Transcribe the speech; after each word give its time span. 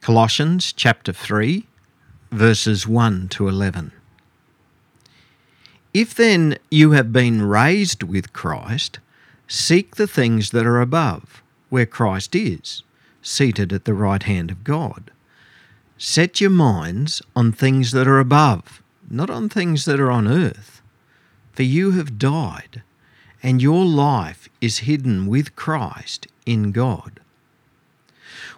Colossians 0.00 0.72
chapter 0.72 1.12
3, 1.12 1.66
verses 2.30 2.86
1 2.88 3.28
to 3.28 3.48
11. 3.48 3.92
If 5.92 6.14
then 6.14 6.56
you 6.70 6.92
have 6.92 7.12
been 7.12 7.42
raised 7.42 8.02
with 8.02 8.32
Christ, 8.32 8.98
seek 9.46 9.96
the 9.96 10.06
things 10.06 10.52
that 10.52 10.64
are 10.64 10.80
above, 10.80 11.42
where 11.68 11.84
Christ 11.84 12.34
is, 12.34 12.82
seated 13.20 13.74
at 13.74 13.84
the 13.84 13.92
right 13.92 14.22
hand 14.22 14.50
of 14.50 14.64
God. 14.64 15.10
Set 15.98 16.40
your 16.40 16.48
minds 16.48 17.20
on 17.36 17.52
things 17.52 17.90
that 17.90 18.08
are 18.08 18.20
above, 18.20 18.82
not 19.10 19.28
on 19.28 19.50
things 19.50 19.84
that 19.84 20.00
are 20.00 20.10
on 20.10 20.26
earth. 20.26 20.80
For 21.52 21.62
you 21.62 21.90
have 21.90 22.18
died, 22.18 22.82
and 23.42 23.60
your 23.60 23.84
life 23.84 24.48
is 24.62 24.78
hidden 24.78 25.26
with 25.26 25.54
Christ 25.56 26.26
in 26.46 26.72
God. 26.72 27.19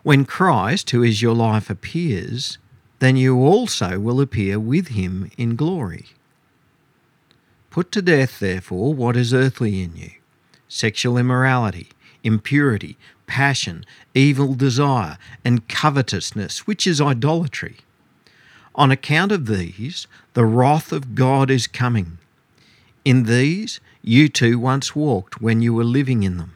When 0.02 0.24
Christ, 0.24 0.90
who 0.90 1.02
is 1.02 1.22
your 1.22 1.34
life, 1.34 1.70
appears, 1.70 2.58
then 2.98 3.16
you 3.16 3.38
also 3.38 3.98
will 3.98 4.20
appear 4.20 4.58
with 4.58 4.88
him 4.88 5.30
in 5.36 5.56
glory. 5.56 6.06
Put 7.70 7.92
to 7.92 8.02
death, 8.02 8.38
therefore, 8.40 8.94
what 8.94 9.16
is 9.16 9.32
earthly 9.32 9.82
in 9.82 9.96
you 9.96 10.10
sexual 10.68 11.18
immorality, 11.18 11.90
impurity, 12.24 12.96
passion, 13.26 13.84
evil 14.14 14.54
desire, 14.54 15.18
and 15.44 15.68
covetousness, 15.68 16.66
which 16.66 16.86
is 16.86 17.00
idolatry. 17.00 17.76
On 18.74 18.90
account 18.90 19.32
of 19.32 19.46
these, 19.46 20.06
the 20.34 20.46
wrath 20.46 20.92
of 20.92 21.14
God 21.14 21.50
is 21.50 21.66
coming. 21.66 22.18
In 23.04 23.24
these 23.24 23.80
you 24.00 24.28
too 24.28 24.58
once 24.58 24.96
walked 24.96 25.40
when 25.40 25.60
you 25.60 25.74
were 25.74 25.84
living 25.84 26.22
in 26.22 26.38
them. 26.38 26.54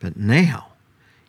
But 0.00 0.16
now, 0.16 0.72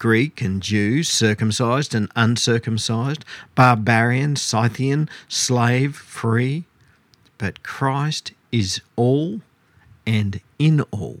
Greek 0.00 0.40
and 0.40 0.62
Jew, 0.62 1.02
circumcised 1.02 1.94
and 1.94 2.10
uncircumcised, 2.16 3.22
barbarian, 3.54 4.34
Scythian, 4.34 5.10
slave, 5.28 5.94
free. 5.94 6.64
But 7.36 7.62
Christ 7.62 8.32
is 8.50 8.80
all 8.96 9.42
and 10.06 10.40
in 10.58 10.80
all. 10.90 11.20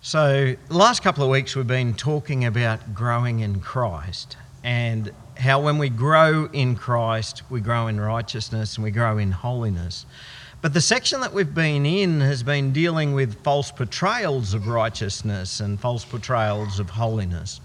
So, 0.00 0.54
last 0.68 1.02
couple 1.02 1.24
of 1.24 1.30
weeks 1.30 1.56
we've 1.56 1.66
been 1.66 1.94
talking 1.94 2.44
about 2.44 2.94
growing 2.94 3.40
in 3.40 3.60
Christ 3.60 4.36
and 4.62 5.10
how 5.38 5.60
when 5.60 5.78
we 5.78 5.88
grow 5.88 6.48
in 6.52 6.76
Christ, 6.76 7.42
we 7.50 7.60
grow 7.60 7.88
in 7.88 8.00
righteousness 8.00 8.76
and 8.76 8.84
we 8.84 8.92
grow 8.92 9.18
in 9.18 9.32
holiness. 9.32 10.06
But 10.62 10.74
the 10.74 10.80
section 10.80 11.20
that 11.22 11.34
we've 11.34 11.52
been 11.52 11.84
in 11.84 12.20
has 12.20 12.44
been 12.44 12.72
dealing 12.72 13.14
with 13.14 13.42
false 13.42 13.72
portrayals 13.72 14.54
of 14.54 14.68
righteousness 14.68 15.58
and 15.58 15.80
false 15.80 16.04
portrayals 16.04 16.78
of 16.78 16.88
holiness. 16.88 17.60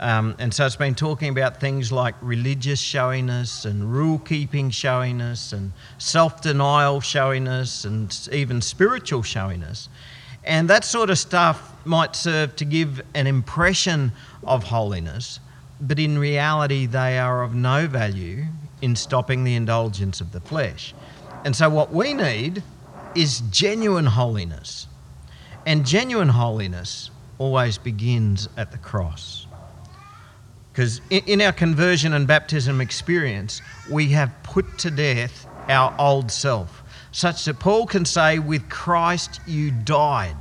Um, 0.00 0.34
and 0.40 0.52
so 0.52 0.66
it's 0.66 0.74
been 0.74 0.96
talking 0.96 1.28
about 1.28 1.60
things 1.60 1.92
like 1.92 2.16
religious 2.20 2.80
showiness 2.80 3.64
and 3.66 3.92
rule 3.92 4.18
keeping 4.18 4.70
showiness 4.70 5.52
and 5.52 5.70
self 5.98 6.42
denial 6.42 7.00
showiness 7.00 7.84
and 7.84 8.28
even 8.32 8.60
spiritual 8.60 9.22
showiness. 9.22 9.88
And 10.42 10.68
that 10.70 10.84
sort 10.84 11.08
of 11.10 11.20
stuff 11.20 11.72
might 11.84 12.16
serve 12.16 12.56
to 12.56 12.64
give 12.64 13.00
an 13.14 13.28
impression 13.28 14.10
of 14.42 14.64
holiness, 14.64 15.38
but 15.80 16.00
in 16.00 16.18
reality, 16.18 16.86
they 16.86 17.16
are 17.16 17.44
of 17.44 17.54
no 17.54 17.86
value 17.86 18.46
in 18.82 18.96
stopping 18.96 19.44
the 19.44 19.54
indulgence 19.54 20.20
of 20.20 20.32
the 20.32 20.40
flesh. 20.40 20.94
And 21.44 21.56
so, 21.56 21.68
what 21.70 21.92
we 21.92 22.12
need 22.12 22.62
is 23.14 23.40
genuine 23.50 24.06
holiness. 24.06 24.86
And 25.66 25.86
genuine 25.86 26.28
holiness 26.28 27.10
always 27.38 27.78
begins 27.78 28.48
at 28.56 28.72
the 28.72 28.78
cross. 28.78 29.46
Because 30.72 31.00
in 31.10 31.40
our 31.40 31.52
conversion 31.52 32.12
and 32.12 32.26
baptism 32.26 32.80
experience, 32.80 33.60
we 33.90 34.08
have 34.10 34.32
put 34.42 34.78
to 34.78 34.90
death 34.90 35.46
our 35.68 35.94
old 35.98 36.30
self, 36.30 36.82
such 37.12 37.44
that 37.44 37.58
Paul 37.58 37.86
can 37.86 38.04
say, 38.04 38.38
With 38.38 38.68
Christ 38.68 39.40
you 39.46 39.70
died. 39.70 40.36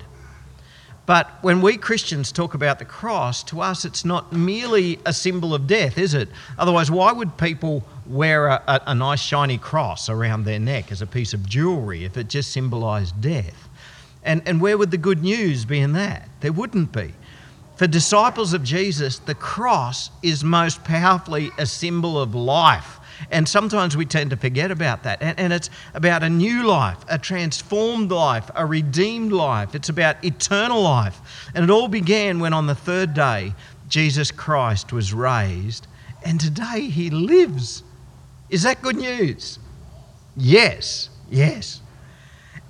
But 1.09 1.40
when 1.42 1.62
we 1.62 1.75
Christians 1.75 2.31
talk 2.31 2.53
about 2.53 2.78
the 2.78 2.86
cross, 2.86 3.42
to 3.46 3.62
us 3.62 3.84
it's 3.84 4.06
not 4.06 4.31
merely 4.31 5.00
a 5.08 5.12
symbol 5.12 5.56
of 5.56 5.66
death, 5.66 5.97
is 5.97 6.14
it? 6.14 6.30
Otherwise, 6.59 6.92
why 6.92 7.12
would 7.12 7.36
people 7.36 7.84
wear 8.06 8.46
a, 8.46 8.62
a, 8.68 8.81
a 8.86 8.94
nice 8.94 9.20
shiny 9.20 9.58
cross 9.58 10.08
around 10.08 10.44
their 10.44 10.59
neck 10.59 10.92
as 10.92 11.02
a 11.02 11.08
piece 11.08 11.34
of 11.34 11.50
jewellery 11.50 12.06
if 12.06 12.16
it 12.16 12.30
just 12.30 12.52
symbolised 12.52 13.20
death? 13.22 13.70
And, 14.24 14.44
and 14.46 14.62
where 14.62 14.78
would 14.78 14.92
the 14.92 15.00
good 15.00 15.24
news 15.24 15.66
be 15.66 15.80
in 15.80 15.94
that? 15.94 16.30
There 16.42 16.53
wouldn't 16.53 16.92
be. 16.92 17.16
For 17.76 17.88
disciples 17.88 18.53
of 18.53 18.64
Jesus, 18.64 19.18
the 19.18 19.34
cross 19.34 20.12
is 20.22 20.44
most 20.44 20.84
powerfully 20.84 21.50
a 21.58 21.66
symbol 21.66 22.22
of 22.22 22.36
life 22.36 22.98
and 23.31 23.47
sometimes 23.47 23.96
we 23.97 24.06
tend 24.06 24.30
to 24.30 24.38
forget 24.38 24.72
about 24.72 25.03
that. 25.03 25.22
And, 25.22 25.40
and, 25.40 25.53
it's 25.53 25.69
about 25.94 26.24
a 26.24 26.30
new 26.30 26.66
life, 26.66 26.97
a 27.09 27.18
transformed 27.18 28.12
life, 28.12 28.50
a 28.56 28.66
redeemed 28.66 29.31
life. 29.31 29.75
It's 29.75 29.90
about 29.90 30.24
eternal 30.24 30.81
life. 30.81 31.19
And 31.53 31.63
it 31.63 31.69
all 31.69 31.88
began 31.88 32.40
when 32.40 32.53
on 32.53 32.68
the 32.68 32.75
third 32.75 33.13
day, 33.13 33.53
Jesus 33.88 34.31
Christ 34.31 34.94
was 34.94 35.13
raised. 35.13 35.88
And 36.24 36.40
today 36.40 36.81
he 36.90 37.09
lives. 37.09 37.84
Is 38.50 38.63
that 38.63 38.81
good 38.81 38.97
news? 38.97 39.59
Yes, 40.35 41.09
yes. 41.29 41.81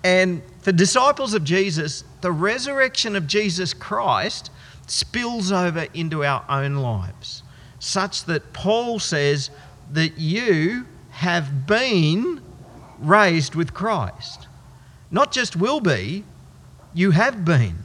And 0.04 0.42
for 0.62 0.72
disciples 0.72 1.34
of 1.34 1.44
Jesus, 1.44 2.04
the 2.22 2.32
resurrection 2.32 3.16
of 3.16 3.28
Jesus 3.28 3.74
Christ 3.74 4.52
spills 4.88 5.52
over 5.52 5.88
into 5.94 6.24
our 6.24 6.44
own 6.50 6.76
lives, 6.76 7.44
such 7.80 8.26
that 8.26 8.54
Paul 8.54 9.00
says, 9.00 9.50
that 9.92 10.18
you 10.18 10.86
have 11.12 11.66
been 11.68 12.42
raised 13.00 13.56
with 13.56 13.74
Christ. 13.74 14.48
Not 15.12 15.32
just 15.32 15.56
will 15.56 15.80
be, 15.80 16.24
you 16.94 17.12
have 17.12 17.44
been. 17.46 17.78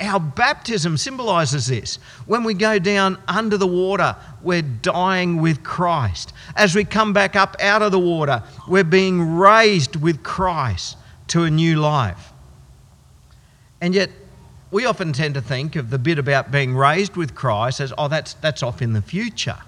Our 0.00 0.18
baptism 0.18 0.96
symbolizes 0.96 1.68
this. 1.68 1.96
When 2.26 2.42
we 2.42 2.54
go 2.54 2.78
down 2.78 3.18
under 3.28 3.56
the 3.56 3.66
water, 3.66 4.16
we're 4.42 4.62
dying 4.62 5.40
with 5.40 5.62
Christ. 5.62 6.32
As 6.56 6.74
we 6.74 6.84
come 6.84 7.12
back 7.12 7.36
up 7.36 7.56
out 7.60 7.80
of 7.80 7.92
the 7.92 7.98
water, 7.98 8.42
we're 8.66 8.82
being 8.82 9.36
raised 9.36 9.94
with 9.94 10.22
Christ 10.24 10.96
to 11.28 11.44
a 11.44 11.50
new 11.50 11.76
life. 11.76 12.32
And 13.80 13.94
yet, 13.94 14.10
we 14.72 14.86
often 14.86 15.12
tend 15.12 15.34
to 15.34 15.40
think 15.40 15.76
of 15.76 15.90
the 15.90 15.98
bit 15.98 16.18
about 16.18 16.50
being 16.50 16.76
raised 16.76 17.16
with 17.16 17.34
Christ 17.34 17.80
as, 17.80 17.92
oh, 17.96 18.08
that's, 18.08 18.34
that's 18.34 18.62
off 18.62 18.82
in 18.82 18.92
the 18.92 19.02
future. 19.02 19.58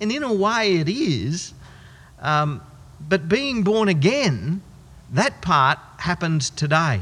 And 0.00 0.12
in 0.12 0.22
a 0.22 0.32
way, 0.32 0.76
it 0.76 0.88
is. 0.88 1.52
Um, 2.20 2.60
but 3.00 3.28
being 3.28 3.62
born 3.62 3.88
again, 3.88 4.62
that 5.12 5.40
part 5.40 5.78
happens 5.98 6.50
today. 6.50 7.00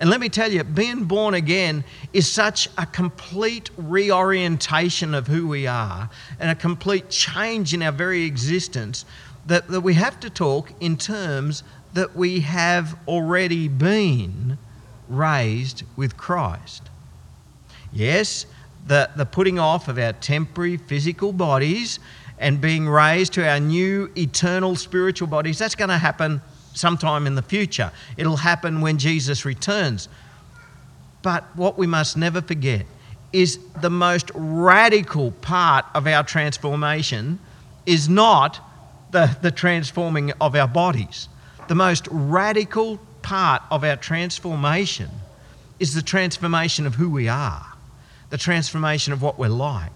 And 0.00 0.10
let 0.10 0.20
me 0.20 0.28
tell 0.28 0.50
you, 0.50 0.64
being 0.64 1.04
born 1.04 1.34
again 1.34 1.84
is 2.12 2.30
such 2.30 2.68
a 2.76 2.84
complete 2.84 3.70
reorientation 3.76 5.14
of 5.14 5.28
who 5.28 5.46
we 5.46 5.66
are 5.66 6.10
and 6.40 6.50
a 6.50 6.54
complete 6.54 7.10
change 7.10 7.72
in 7.72 7.82
our 7.82 7.92
very 7.92 8.24
existence 8.24 9.04
that, 9.46 9.68
that 9.68 9.82
we 9.82 9.94
have 9.94 10.18
to 10.20 10.30
talk 10.30 10.72
in 10.80 10.96
terms 10.96 11.62
that 11.92 12.16
we 12.16 12.40
have 12.40 12.98
already 13.06 13.68
been 13.68 14.58
raised 15.08 15.84
with 15.96 16.16
Christ. 16.16 16.90
Yes, 17.92 18.46
the, 18.86 19.10
the 19.16 19.24
putting 19.24 19.58
off 19.58 19.88
of 19.88 19.98
our 19.98 20.12
temporary 20.12 20.76
physical 20.76 21.32
bodies 21.32 21.98
and 22.38 22.60
being 22.60 22.88
raised 22.88 23.32
to 23.34 23.48
our 23.48 23.60
new 23.60 24.10
eternal 24.16 24.76
spiritual 24.76 25.28
bodies, 25.28 25.58
that's 25.58 25.74
going 25.74 25.88
to 25.88 25.98
happen 25.98 26.42
sometime 26.74 27.26
in 27.26 27.34
the 27.34 27.42
future. 27.42 27.90
It'll 28.16 28.36
happen 28.36 28.80
when 28.80 28.98
Jesus 28.98 29.44
returns. 29.44 30.08
But 31.22 31.44
what 31.56 31.78
we 31.78 31.86
must 31.86 32.16
never 32.16 32.42
forget 32.42 32.86
is 33.32 33.58
the 33.80 33.90
most 33.90 34.30
radical 34.34 35.30
part 35.32 35.86
of 35.94 36.06
our 36.06 36.22
transformation 36.22 37.38
is 37.86 38.08
not 38.08 38.60
the, 39.12 39.36
the 39.40 39.50
transforming 39.50 40.32
of 40.40 40.54
our 40.54 40.68
bodies. 40.68 41.28
The 41.68 41.74
most 41.74 42.06
radical 42.10 42.98
part 43.22 43.62
of 43.70 43.84
our 43.84 43.96
transformation 43.96 45.08
is 45.78 45.94
the 45.94 46.02
transformation 46.02 46.86
of 46.86 46.96
who 46.96 47.08
we 47.08 47.28
are 47.28 47.73
the 48.34 48.38
transformation 48.38 49.12
of 49.12 49.22
what 49.22 49.38
we're 49.38 49.46
like. 49.46 49.92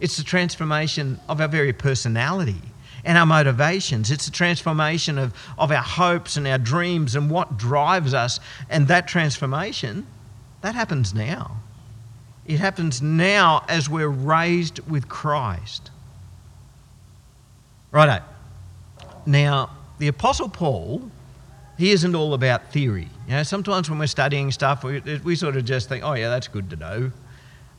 It's 0.00 0.16
the 0.16 0.24
transformation 0.24 1.20
of 1.28 1.40
our 1.40 1.46
very 1.46 1.72
personality. 1.72 2.60
and 3.06 3.16
our 3.16 3.24
motivations. 3.24 4.10
It's 4.10 4.26
the 4.26 4.32
transformation 4.32 5.16
of, 5.16 5.32
of 5.56 5.70
our 5.70 5.82
hopes 5.82 6.36
and 6.36 6.46
our 6.46 6.58
dreams 6.58 7.14
and 7.14 7.30
what 7.30 7.56
drives 7.56 8.12
us. 8.12 8.40
And 8.68 8.88
that 8.88 9.06
transformation, 9.06 10.06
that 10.60 10.74
happens 10.74 11.14
now. 11.14 11.58
It 12.46 12.58
happens 12.58 13.00
now 13.00 13.64
as 13.68 13.88
we're 13.88 14.08
raised 14.08 14.80
with 14.90 15.08
Christ. 15.08 15.90
Righto. 17.92 18.24
Now, 19.24 19.70
the 19.98 20.08
Apostle 20.08 20.48
Paul, 20.48 21.08
he 21.78 21.92
isn't 21.92 22.14
all 22.14 22.34
about 22.34 22.72
theory. 22.72 23.08
You 23.28 23.34
know, 23.34 23.42
sometimes 23.44 23.88
when 23.88 23.98
we're 23.98 24.06
studying 24.06 24.50
stuff, 24.50 24.82
we, 24.84 25.00
we 25.24 25.36
sort 25.36 25.56
of 25.56 25.64
just 25.64 25.88
think, 25.88 26.04
oh, 26.04 26.14
yeah, 26.14 26.28
that's 26.28 26.48
good 26.48 26.70
to 26.70 26.76
know. 26.76 27.12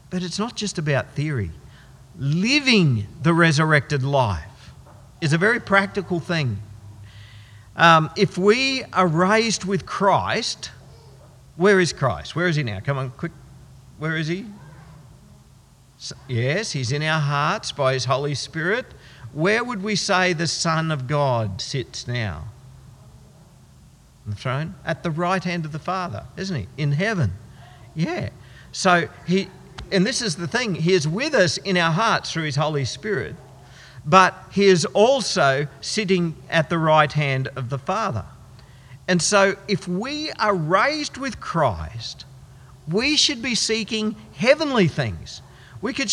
But 0.09 0.23
it's 0.23 0.39
not 0.39 0.55
just 0.55 0.77
about 0.77 1.11
theory. 1.11 1.51
Living 2.17 3.07
the 3.21 3.33
resurrected 3.33 4.03
life 4.03 4.71
is 5.21 5.33
a 5.33 5.37
very 5.37 5.59
practical 5.59 6.19
thing. 6.19 6.59
Um, 7.75 8.09
if 8.15 8.37
we 8.37 8.83
are 8.93 9.07
raised 9.07 9.65
with 9.65 9.85
Christ, 9.85 10.71
where 11.55 11.79
is 11.79 11.93
Christ? 11.93 12.35
Where 12.35 12.47
is 12.47 12.55
he 12.55 12.63
now? 12.63 12.79
Come 12.79 12.97
on, 12.97 13.11
quick. 13.11 13.31
Where 13.99 14.17
is 14.17 14.27
he? 14.27 14.45
Yes, 16.27 16.71
he's 16.71 16.91
in 16.91 17.01
our 17.03 17.19
hearts 17.19 17.71
by 17.71 17.93
his 17.93 18.05
Holy 18.05 18.35
Spirit. 18.35 18.85
Where 19.33 19.63
would 19.63 19.83
we 19.83 19.95
say 19.95 20.33
the 20.33 20.47
Son 20.47 20.91
of 20.91 21.07
God 21.07 21.61
sits 21.61 22.07
now? 22.07 22.45
The 24.25 24.35
throne? 24.35 24.75
At 24.85 25.03
the 25.03 25.11
right 25.11 25.43
hand 25.43 25.65
of 25.65 25.71
the 25.71 25.79
Father, 25.79 26.25
isn't 26.35 26.55
he? 26.55 26.67
In 26.77 26.91
heaven. 26.91 27.33
Yeah. 27.95 28.29
So 28.71 29.09
he, 29.25 29.47
and 29.91 30.05
this 30.05 30.21
is 30.21 30.35
the 30.35 30.47
thing, 30.47 30.75
he 30.75 30.93
is 30.93 31.07
with 31.07 31.33
us 31.33 31.57
in 31.57 31.77
our 31.77 31.91
hearts 31.91 32.31
through 32.31 32.43
his 32.43 32.55
Holy 32.55 32.85
Spirit, 32.85 33.35
but 34.05 34.35
he 34.51 34.65
is 34.65 34.85
also 34.85 35.67
sitting 35.81 36.35
at 36.49 36.69
the 36.69 36.77
right 36.77 37.11
hand 37.11 37.49
of 37.55 37.69
the 37.69 37.77
Father. 37.77 38.25
And 39.07 39.21
so 39.21 39.55
if 39.67 39.87
we 39.87 40.31
are 40.33 40.53
raised 40.53 41.17
with 41.17 41.39
Christ, 41.39 42.25
we 42.87 43.17
should 43.17 43.41
be 43.41 43.55
seeking 43.55 44.15
heavenly 44.35 44.87
things. 44.87 45.41
We, 45.81 45.93
could 45.93 46.11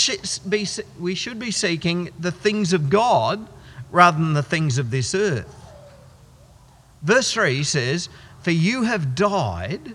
be, 0.49 0.67
we 0.99 1.15
should 1.15 1.39
be 1.39 1.51
seeking 1.51 2.11
the 2.19 2.33
things 2.33 2.73
of 2.73 2.91
God 2.91 3.47
rather 3.91 4.19
than 4.19 4.35
the 4.35 4.43
things 4.43 4.79
of 4.79 4.91
this 4.91 5.15
earth. 5.15 5.55
Verse 7.03 7.33
3 7.33 7.63
says, 7.63 8.09
For 8.43 8.51
you 8.51 8.83
have 8.83 9.15
died, 9.15 9.95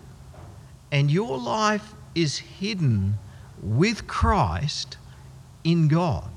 and 0.92 1.12
your 1.12 1.38
life 1.38 1.94
is 2.16 2.38
hidden 2.38 3.18
with 3.62 4.08
Christ 4.08 4.98
in 5.64 5.88
God. 5.88 6.30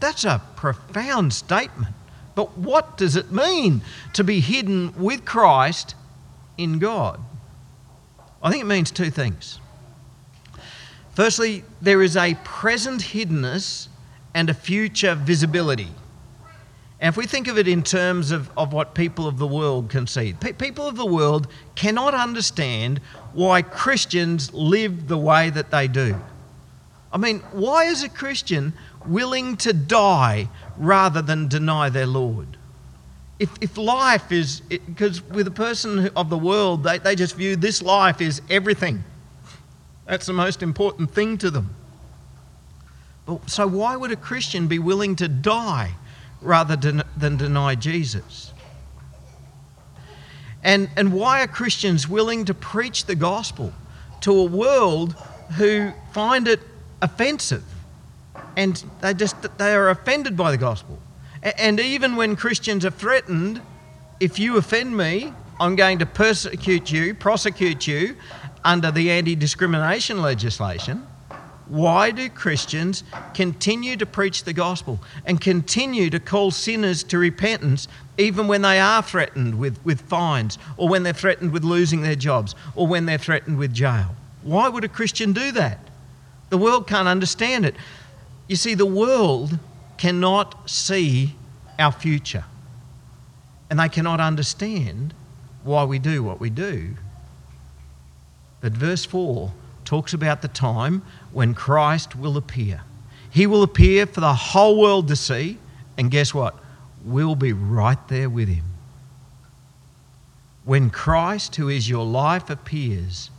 That's 0.00 0.24
a 0.24 0.42
profound 0.56 1.32
statement. 1.32 1.94
But 2.34 2.58
what 2.58 2.96
does 2.96 3.16
it 3.16 3.30
mean 3.30 3.82
to 4.12 4.24
be 4.24 4.40
hidden 4.40 4.92
with 5.00 5.24
Christ 5.24 5.94
in 6.58 6.78
God? 6.78 7.20
I 8.42 8.50
think 8.50 8.62
it 8.62 8.66
means 8.66 8.90
two 8.90 9.10
things. 9.10 9.60
Firstly, 11.14 11.64
there 11.80 12.02
is 12.02 12.16
a 12.16 12.34
present 12.42 13.00
hiddenness 13.00 13.88
and 14.34 14.50
a 14.50 14.54
future 14.54 15.14
visibility. 15.14 15.90
And 17.00 17.08
if 17.12 17.16
we 17.16 17.26
think 17.26 17.48
of 17.48 17.58
it 17.58 17.68
in 17.68 17.82
terms 17.82 18.30
of, 18.30 18.50
of 18.56 18.72
what 18.72 18.94
people 18.94 19.26
of 19.26 19.38
the 19.38 19.46
world 19.46 19.90
can 19.90 20.06
see, 20.06 20.32
pe- 20.32 20.52
people 20.52 20.86
of 20.86 20.96
the 20.96 21.06
world 21.06 21.48
cannot 21.74 22.14
understand 22.14 23.00
why 23.32 23.62
Christians 23.62 24.52
live 24.54 25.08
the 25.08 25.18
way 25.18 25.50
that 25.50 25.70
they 25.70 25.88
do. 25.88 26.16
I 27.12 27.18
mean, 27.18 27.40
why 27.52 27.84
is 27.84 28.02
a 28.02 28.08
Christian 28.08 28.72
willing 29.06 29.56
to 29.58 29.72
die 29.72 30.48
rather 30.76 31.20
than 31.20 31.48
deny 31.48 31.88
their 31.88 32.06
Lord? 32.06 32.56
If, 33.38 33.50
if 33.60 33.76
life 33.76 34.30
is, 34.30 34.60
because 34.60 35.22
with 35.22 35.46
a 35.46 35.52
person 35.52 36.08
of 36.16 36.30
the 36.30 36.38
world, 36.38 36.84
they, 36.84 36.98
they 36.98 37.16
just 37.16 37.34
view 37.36 37.56
this 37.56 37.82
life 37.82 38.20
is 38.20 38.40
everything. 38.48 39.02
That's 40.06 40.26
the 40.26 40.32
most 40.32 40.62
important 40.62 41.10
thing 41.10 41.38
to 41.38 41.50
them. 41.50 41.74
But, 43.26 43.48
so, 43.50 43.66
why 43.66 43.96
would 43.96 44.12
a 44.12 44.16
Christian 44.16 44.68
be 44.68 44.78
willing 44.78 45.16
to 45.16 45.28
die 45.28 45.94
rather 46.40 46.76
than, 46.76 47.02
deny 47.36 47.74
Jesus? 47.74 48.52
And, 50.62 50.88
and 50.96 51.12
why 51.12 51.42
are 51.42 51.46
Christians 51.46 52.08
willing 52.08 52.46
to 52.46 52.54
preach 52.54 53.04
the 53.04 53.14
gospel 53.14 53.72
to 54.22 54.32
a 54.32 54.44
world 54.44 55.14
who 55.56 55.92
find 56.12 56.48
it 56.48 56.60
offensive? 57.02 57.64
And 58.56 58.82
they 59.00 59.12
just 59.14 59.36
they 59.58 59.74
are 59.74 59.90
offended 59.90 60.36
by 60.36 60.50
the 60.50 60.56
gospel. 60.56 60.98
And 61.42 61.78
even 61.78 62.16
when 62.16 62.36
Christians 62.36 62.86
are 62.86 62.90
threatened, 62.90 63.60
if 64.20 64.38
you 64.38 64.56
offend 64.56 64.96
me, 64.96 65.32
I'm 65.60 65.76
going 65.76 65.98
to 65.98 66.06
persecute 66.06 66.90
you, 66.90 67.14
prosecute 67.14 67.86
you, 67.86 68.16
under 68.64 68.90
the 68.90 69.10
anti 69.10 69.36
discrimination 69.36 70.22
legislation, 70.22 71.06
why 71.66 72.10
do 72.10 72.28
Christians 72.28 73.04
continue 73.32 73.96
to 73.96 74.04
preach 74.04 74.44
the 74.44 74.52
gospel 74.52 75.00
and 75.24 75.40
continue 75.40 76.10
to 76.10 76.20
call 76.20 76.50
sinners 76.50 77.02
to 77.04 77.18
repentance 77.18 77.88
even 78.18 78.48
when 78.48 78.62
they 78.62 78.78
are 78.78 79.02
threatened 79.02 79.58
with, 79.58 79.82
with 79.84 80.02
fines 80.02 80.58
or 80.76 80.88
when 80.88 81.02
they're 81.02 81.12
threatened 81.12 81.52
with 81.52 81.64
losing 81.64 82.02
their 82.02 82.16
jobs 82.16 82.54
or 82.76 82.86
when 82.86 83.06
they're 83.06 83.18
threatened 83.18 83.58
with 83.58 83.72
jail? 83.72 84.14
Why 84.42 84.68
would 84.68 84.84
a 84.84 84.88
Christian 84.88 85.32
do 85.32 85.52
that? 85.52 85.78
The 86.50 86.58
world 86.58 86.86
can't 86.86 87.08
understand 87.08 87.64
it. 87.64 87.74
You 88.46 88.56
see, 88.56 88.74
the 88.74 88.84
world 88.84 89.58
cannot 89.96 90.68
see 90.68 91.34
our 91.78 91.92
future 91.92 92.44
and 93.70 93.80
they 93.80 93.88
cannot 93.88 94.20
understand 94.20 95.14
why 95.62 95.84
we 95.84 95.98
do 95.98 96.22
what 96.22 96.40
we 96.40 96.50
do. 96.50 96.94
But 98.60 98.72
verse 98.72 99.04
4 99.04 99.50
talks 99.84 100.12
about 100.12 100.42
the 100.42 100.48
time 100.48 101.02
when 101.34 101.52
Christ 101.52 102.16
will 102.16 102.36
appear. 102.36 102.82
He 103.30 103.46
will 103.46 103.64
appear 103.64 104.06
for 104.06 104.20
the 104.20 104.32
whole 104.32 104.80
world 104.80 105.08
to 105.08 105.16
see, 105.16 105.58
and 105.98 106.10
guess 106.10 106.32
what? 106.32 106.54
We'll 107.04 107.34
be 107.34 107.52
right 107.52 107.98
there 108.08 108.30
with 108.30 108.48
him. 108.48 108.64
When 110.64 110.88
Christ, 110.88 111.56
who 111.56 111.68
is 111.68 111.90
your 111.90 112.06
life, 112.06 112.48
appears, 112.48 113.30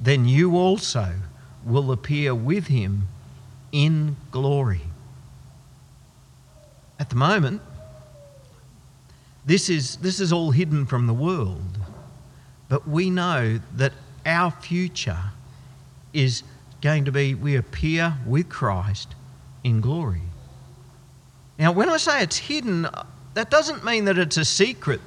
then 0.00 0.24
you 0.24 0.56
also 0.56 1.12
will 1.64 1.92
appear 1.92 2.34
with 2.34 2.66
him 2.66 3.06
in 3.70 4.16
glory. 4.30 4.80
At 6.98 7.10
the 7.10 7.16
moment, 7.16 7.60
this 9.44 9.68
is, 9.68 9.96
this 9.96 10.18
is 10.18 10.32
all 10.32 10.50
hidden 10.52 10.86
from 10.86 11.06
the 11.06 11.14
world, 11.14 11.78
but 12.68 12.88
we 12.88 13.10
know 13.10 13.60
that 13.74 13.92
our 14.24 14.50
future 14.50 15.18
is 16.12 16.42
going 16.82 17.04
to 17.04 17.12
be 17.12 17.34
we 17.34 17.56
appear 17.56 18.18
with 18.26 18.48
Christ 18.48 19.14
in 19.64 19.80
glory. 19.80 20.20
Now, 21.58 21.72
when 21.72 21.88
I 21.88 21.96
say 21.96 22.22
it's 22.22 22.36
hidden, 22.36 22.88
that 23.34 23.50
doesn't 23.50 23.84
mean 23.84 24.04
that 24.06 24.18
it's 24.18 24.36
a 24.36 24.44
secret. 24.44 25.00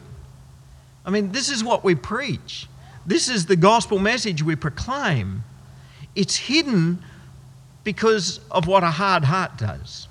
I 1.05 1.11
mean, 1.11 1.31
this 1.33 1.49
is 1.49 1.63
what 1.63 1.83
we 1.83 1.93
preach, 1.93 2.67
this 3.05 3.29
is 3.29 3.45
the 3.45 3.55
gospel 3.55 3.99
message 3.99 4.41
we 4.41 4.55
proclaim. 4.55 5.43
It's 6.15 6.37
hidden 6.37 7.03
because 7.83 8.39
of 8.49 8.67
what 8.67 8.83
a 8.83 8.89
hard 8.89 9.25
heart 9.25 9.57
does. 9.57 10.07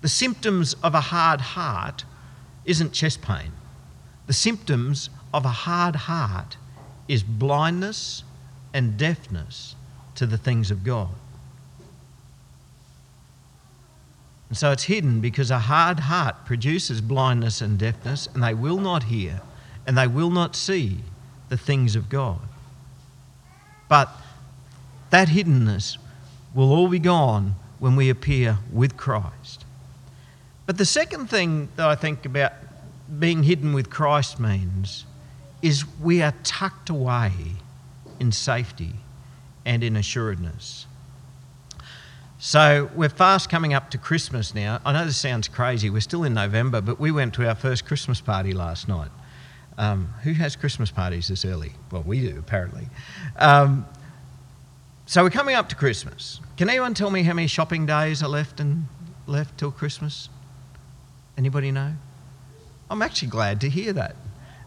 The 0.00 0.08
symptoms 0.08 0.74
of 0.82 0.94
a 0.94 1.00
hard 1.00 1.40
heart 1.40 2.04
isn't 2.64 2.92
chest 2.92 3.22
pain. 3.22 3.52
The 4.26 4.32
symptoms 4.32 5.10
of 5.32 5.44
a 5.44 5.48
hard 5.48 5.94
heart 5.94 6.56
is 7.06 7.22
blindness 7.22 8.24
and 8.74 8.96
deafness 8.96 9.76
to 10.16 10.26
the 10.26 10.38
things 10.38 10.70
of 10.70 10.84
God. 10.84 11.08
And 14.48 14.58
so 14.58 14.70
it's 14.70 14.84
hidden 14.84 15.20
because 15.20 15.50
a 15.50 15.60
hard 15.60 16.00
heart 16.00 16.44
produces 16.44 17.00
blindness 17.00 17.62
and 17.62 17.78
deafness, 17.78 18.28
and 18.34 18.42
they 18.42 18.52
will 18.52 18.78
not 18.78 19.04
hear 19.04 19.40
and 19.86 19.96
they 19.96 20.06
will 20.06 20.30
not 20.30 20.54
see 20.54 20.98
the 21.48 21.56
things 21.56 21.96
of 21.96 22.08
God. 22.08 22.40
But 23.88 24.08
that 25.10 25.28
hiddenness 25.28 25.98
will 26.54 26.72
all 26.72 26.88
be 26.88 26.98
gone 26.98 27.54
when 27.78 27.96
we 27.96 28.08
appear 28.08 28.58
with 28.72 28.96
Christ. 28.96 29.64
But 30.66 30.78
the 30.78 30.84
second 30.84 31.28
thing 31.28 31.68
that 31.76 31.88
I 31.88 31.94
think 31.94 32.24
about 32.24 32.52
being 33.18 33.42
hidden 33.42 33.72
with 33.72 33.90
Christ 33.90 34.38
means 34.38 35.04
is 35.60 35.84
we 36.00 36.22
are 36.22 36.34
tucked 36.44 36.88
away 36.88 37.32
in 38.20 38.32
safety 38.32 38.94
and 39.64 39.82
in 39.84 39.96
assuredness. 39.96 40.86
So 42.38 42.90
we're 42.96 43.08
fast 43.08 43.48
coming 43.48 43.72
up 43.72 43.90
to 43.90 43.98
Christmas 43.98 44.52
now. 44.52 44.80
I 44.84 44.92
know 44.92 45.04
this 45.04 45.16
sounds 45.16 45.46
crazy. 45.46 45.90
We're 45.90 46.00
still 46.00 46.24
in 46.24 46.34
November, 46.34 46.80
but 46.80 46.98
we 46.98 47.12
went 47.12 47.34
to 47.34 47.46
our 47.48 47.54
first 47.54 47.86
Christmas 47.86 48.20
party 48.20 48.52
last 48.52 48.88
night. 48.88 49.10
Um, 49.78 50.12
who 50.24 50.32
has 50.32 50.56
Christmas 50.56 50.90
parties 50.90 51.28
this 51.28 51.44
early? 51.44 51.72
Well, 51.92 52.02
we 52.02 52.20
do, 52.20 52.38
apparently. 52.38 52.88
Um, 53.36 53.86
so 55.06 55.22
we're 55.22 55.30
coming 55.30 55.54
up 55.54 55.68
to 55.68 55.76
Christmas. 55.76 56.40
Can 56.56 56.68
anyone 56.68 56.94
tell 56.94 57.10
me 57.10 57.22
how 57.22 57.32
many 57.32 57.46
shopping 57.46 57.86
days 57.86 58.22
are 58.22 58.28
left 58.28 58.58
and 58.58 58.86
left 59.26 59.56
till 59.58 59.70
Christmas? 59.70 60.28
Anybody 61.38 61.70
know? 61.70 61.92
I'm 62.90 63.02
actually 63.02 63.28
glad 63.28 63.60
to 63.60 63.68
hear 63.68 63.92
that. 63.92 64.16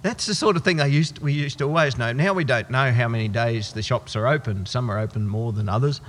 That's 0.05 0.27
the 0.27 0.35
sort 0.35 0.55
of 0.55 0.63
thing 0.63 0.79
I 0.79 0.85
used, 0.85 1.17
we 1.17 1.33
used 1.33 1.57
to 1.57 1.63
always 1.63 1.97
know. 1.97 2.13
Now 2.13 2.33
we 2.33 2.43
don't 2.43 2.69
know 2.69 2.91
how 2.91 3.07
many 3.07 3.27
days 3.27 3.73
the 3.73 3.81
shops 3.81 4.15
are 4.15 4.27
open. 4.27 4.67
Some 4.67 4.91
are 4.91 4.99
open 4.99 5.27
more 5.27 5.51
than 5.51 5.67
others. 5.67 5.99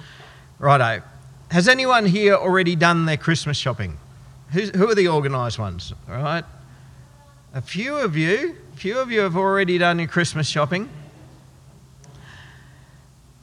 Righto. 0.59 1.03
Has 1.51 1.67
anyone 1.67 2.05
here 2.05 2.35
already 2.35 2.77
done 2.77 3.07
their 3.07 3.17
Christmas 3.17 3.57
shopping? 3.57 3.97
Who's, 4.53 4.69
who 4.69 4.91
are 4.91 4.95
the 4.95 5.09
organised 5.09 5.59
ones? 5.59 5.95
All 6.11 6.17
right. 6.17 6.45
A 7.55 7.63
few 7.63 7.97
of 7.97 8.19
you, 8.19 8.57
a 8.75 8.77
few 8.77 8.99
of 8.99 9.11
you 9.11 9.21
have 9.21 9.35
already 9.35 9.79
done 9.79 9.99
your 9.99 10.09
Christmas 10.09 10.47
shopping. 10.47 10.91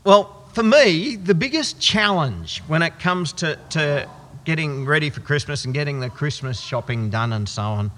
Well, 0.04 0.46
for 0.54 0.62
me, 0.62 1.16
the 1.16 1.34
biggest 1.34 1.80
challenge 1.80 2.60
when 2.68 2.84
it 2.84 3.00
comes 3.00 3.34
to, 3.34 3.58
to 3.72 4.08
getting 4.46 4.86
ready 4.86 5.10
for 5.10 5.22
Christmas 5.22 5.66
and 5.66 5.74
getting 5.74 6.00
the 6.00 6.12
Christmas 6.12 6.60
shopping 6.60 7.10
done 7.10 7.34
and 7.34 7.50
so 7.50 7.64
on, 7.64 7.92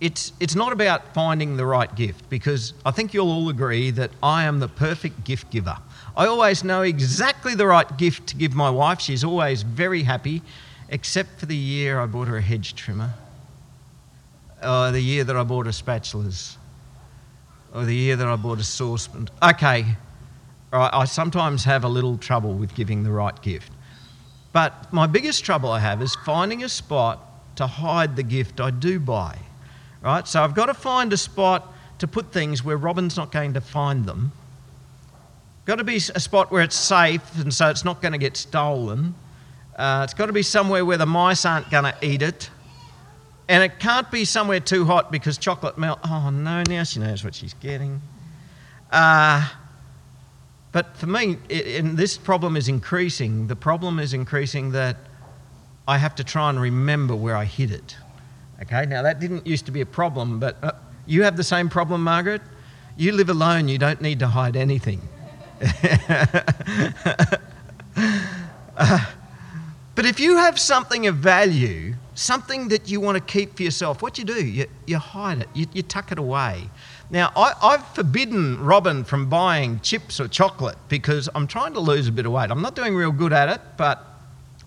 it's, 0.00 0.32
it's 0.40 0.54
not 0.54 0.72
about 0.72 1.12
finding 1.12 1.56
the 1.56 1.66
right 1.66 1.94
gift 1.94 2.28
because 2.30 2.72
I 2.86 2.90
think 2.90 3.12
you'll 3.12 3.30
all 3.30 3.50
agree 3.50 3.90
that 3.90 4.10
I 4.22 4.44
am 4.44 4.58
the 4.58 4.68
perfect 4.68 5.24
gift 5.24 5.50
giver. 5.50 5.76
I 6.16 6.26
always 6.26 6.64
know 6.64 6.82
exactly 6.82 7.54
the 7.54 7.66
right 7.66 7.96
gift 7.98 8.26
to 8.28 8.36
give 8.36 8.54
my 8.54 8.70
wife. 8.70 9.00
She's 9.00 9.22
always 9.22 9.62
very 9.62 10.02
happy, 10.02 10.42
except 10.88 11.38
for 11.38 11.46
the 11.46 11.56
year 11.56 12.00
I 12.00 12.06
bought 12.06 12.28
her 12.28 12.38
a 12.38 12.42
hedge 12.42 12.74
trimmer, 12.74 13.12
or 14.62 14.90
the 14.90 15.00
year 15.00 15.22
that 15.24 15.36
I 15.36 15.42
bought 15.44 15.66
her 15.66 15.72
spatulas, 15.72 16.56
or 17.74 17.84
the 17.84 17.94
year 17.94 18.16
that 18.16 18.26
I 18.26 18.36
bought 18.36 18.58
a 18.58 18.64
saucepan. 18.64 19.28
Okay, 19.42 19.84
right, 20.72 20.90
I 20.92 21.04
sometimes 21.04 21.64
have 21.64 21.84
a 21.84 21.88
little 21.88 22.16
trouble 22.16 22.54
with 22.54 22.74
giving 22.74 23.02
the 23.02 23.12
right 23.12 23.40
gift. 23.42 23.70
But 24.52 24.92
my 24.92 25.06
biggest 25.06 25.44
trouble 25.44 25.70
I 25.70 25.78
have 25.78 26.00
is 26.00 26.14
finding 26.24 26.64
a 26.64 26.68
spot 26.68 27.56
to 27.56 27.66
hide 27.66 28.16
the 28.16 28.22
gift 28.22 28.60
I 28.60 28.70
do 28.70 28.98
buy. 28.98 29.38
Right? 30.02 30.26
So 30.26 30.42
I've 30.42 30.54
got 30.54 30.66
to 30.66 30.74
find 30.74 31.12
a 31.12 31.16
spot 31.16 31.72
to 31.98 32.08
put 32.08 32.32
things 32.32 32.64
where 32.64 32.76
Robin's 32.76 33.16
not 33.16 33.30
going 33.30 33.54
to 33.54 33.60
find 33.60 34.06
them. 34.06 34.32
Got 35.66 35.76
to 35.76 35.84
be 35.84 35.96
a 35.96 36.20
spot 36.20 36.50
where 36.50 36.62
it's 36.62 36.76
safe 36.76 37.38
and 37.38 37.52
so 37.52 37.68
it's 37.68 37.84
not 37.84 38.00
going 38.00 38.12
to 38.12 38.18
get 38.18 38.36
stolen. 38.36 39.14
Uh, 39.76 40.02
it's 40.04 40.14
got 40.14 40.26
to 40.26 40.32
be 40.32 40.42
somewhere 40.42 40.84
where 40.84 40.96
the 40.96 41.06
mice 41.06 41.44
aren't 41.44 41.70
going 41.70 41.84
to 41.84 41.94
eat 42.02 42.22
it. 42.22 42.50
And 43.48 43.62
it 43.62 43.78
can't 43.78 44.10
be 44.10 44.24
somewhere 44.24 44.60
too 44.60 44.84
hot 44.84 45.10
because 45.10 45.36
chocolate 45.36 45.76
melt. 45.76 45.98
Oh 46.04 46.30
no, 46.30 46.62
now 46.68 46.84
she 46.84 47.00
knows 47.00 47.24
what 47.24 47.34
she's 47.34 47.54
getting. 47.54 48.00
Uh, 48.90 49.48
but 50.72 50.96
for 50.96 51.06
me, 51.06 51.36
it, 51.48 51.80
and 51.80 51.96
this 51.96 52.16
problem 52.16 52.56
is 52.56 52.68
increasing, 52.68 53.48
the 53.48 53.56
problem 53.56 53.98
is 53.98 54.14
increasing 54.14 54.72
that 54.72 54.96
I 55.86 55.98
have 55.98 56.14
to 56.16 56.24
try 56.24 56.48
and 56.48 56.60
remember 56.60 57.16
where 57.16 57.36
I 57.36 57.44
hid 57.44 57.72
it. 57.72 57.96
Okay, 58.62 58.84
now 58.86 59.02
that 59.02 59.20
didn't 59.20 59.46
used 59.46 59.66
to 59.66 59.72
be 59.72 59.80
a 59.80 59.86
problem, 59.86 60.38
but 60.38 60.56
uh, 60.62 60.72
you 61.06 61.22
have 61.22 61.36
the 61.36 61.44
same 61.44 61.68
problem, 61.68 62.04
Margaret? 62.04 62.42
You 62.96 63.12
live 63.12 63.30
alone, 63.30 63.68
you 63.68 63.78
don't 63.78 64.02
need 64.02 64.18
to 64.18 64.26
hide 64.26 64.56
anything. 64.56 65.00
uh, 65.62 66.46
but 69.94 70.04
if 70.04 70.20
you 70.20 70.36
have 70.36 70.58
something 70.58 71.06
of 71.06 71.16
value, 71.16 71.94
something 72.14 72.68
that 72.68 72.90
you 72.90 73.00
want 73.00 73.16
to 73.16 73.24
keep 73.24 73.56
for 73.56 73.62
yourself, 73.62 74.02
what 74.02 74.18
you 74.18 74.24
do, 74.24 74.44
you, 74.44 74.66
you 74.86 74.98
hide 74.98 75.38
it, 75.38 75.48
you, 75.54 75.66
you 75.72 75.82
tuck 75.82 76.12
it 76.12 76.18
away. 76.18 76.68
Now, 77.10 77.32
I, 77.34 77.72
have 77.72 77.86
forbidden 77.88 78.62
Robin 78.62 79.04
from 79.04 79.28
buying 79.28 79.80
chips 79.80 80.20
or 80.20 80.28
chocolate 80.28 80.76
because 80.88 81.28
I'm 81.34 81.46
trying 81.46 81.72
to 81.72 81.80
lose 81.80 82.06
a 82.08 82.12
bit 82.12 82.26
of 82.26 82.32
weight. 82.32 82.50
I'm 82.50 82.62
not 82.62 82.76
doing 82.76 82.94
real 82.94 83.10
good 83.10 83.32
at 83.32 83.48
it, 83.48 83.60
but, 83.76 84.09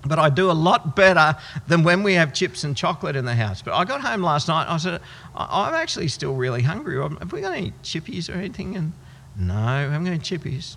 but 0.05 0.19
I 0.19 0.29
do 0.29 0.51
a 0.51 0.53
lot 0.53 0.95
better 0.95 1.35
than 1.67 1.83
when 1.83 2.03
we 2.03 2.13
have 2.13 2.33
chips 2.33 2.63
and 2.63 2.75
chocolate 2.75 3.15
in 3.15 3.25
the 3.25 3.35
house. 3.35 3.61
But 3.61 3.73
I 3.73 3.85
got 3.85 4.01
home 4.01 4.21
last 4.21 4.47
night 4.47 4.67
I 4.69 4.77
said, 4.77 5.01
I'm 5.35 5.73
actually 5.73 6.09
still 6.09 6.35
really 6.35 6.61
hungry. 6.61 7.01
Have 7.01 7.31
we 7.31 7.41
got 7.41 7.55
any 7.55 7.73
chippies 7.83 8.29
or 8.29 8.37
anything? 8.37 8.75
And 8.75 8.93
no, 9.37 9.55
I 9.55 9.81
haven't 9.81 10.05
got 10.05 10.11
any 10.11 10.19
chippies. 10.19 10.75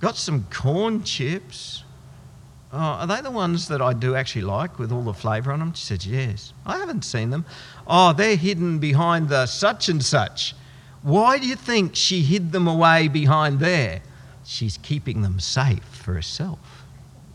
Got 0.00 0.16
some 0.16 0.46
corn 0.50 1.04
chips. 1.04 1.84
Oh, 2.72 2.78
are 2.78 3.06
they 3.06 3.20
the 3.20 3.30
ones 3.30 3.68
that 3.68 3.80
I 3.80 3.92
do 3.92 4.14
actually 4.14 4.42
like 4.42 4.78
with 4.78 4.92
all 4.92 5.02
the 5.02 5.14
flavour 5.14 5.52
on 5.52 5.60
them? 5.60 5.72
She 5.72 5.84
said, 5.84 6.04
Yes. 6.04 6.52
I 6.66 6.78
haven't 6.78 7.02
seen 7.02 7.30
them. 7.30 7.46
Oh, 7.86 8.12
they're 8.12 8.36
hidden 8.36 8.78
behind 8.78 9.28
the 9.28 9.46
such 9.46 9.88
and 9.88 10.04
such. 10.04 10.54
Why 11.02 11.38
do 11.38 11.46
you 11.46 11.54
think 11.54 11.94
she 11.94 12.22
hid 12.22 12.50
them 12.50 12.66
away 12.66 13.06
behind 13.08 13.60
there? 13.60 14.02
She's 14.44 14.78
keeping 14.78 15.22
them 15.22 15.40
safe 15.40 15.84
for 15.84 16.14
herself, 16.14 16.75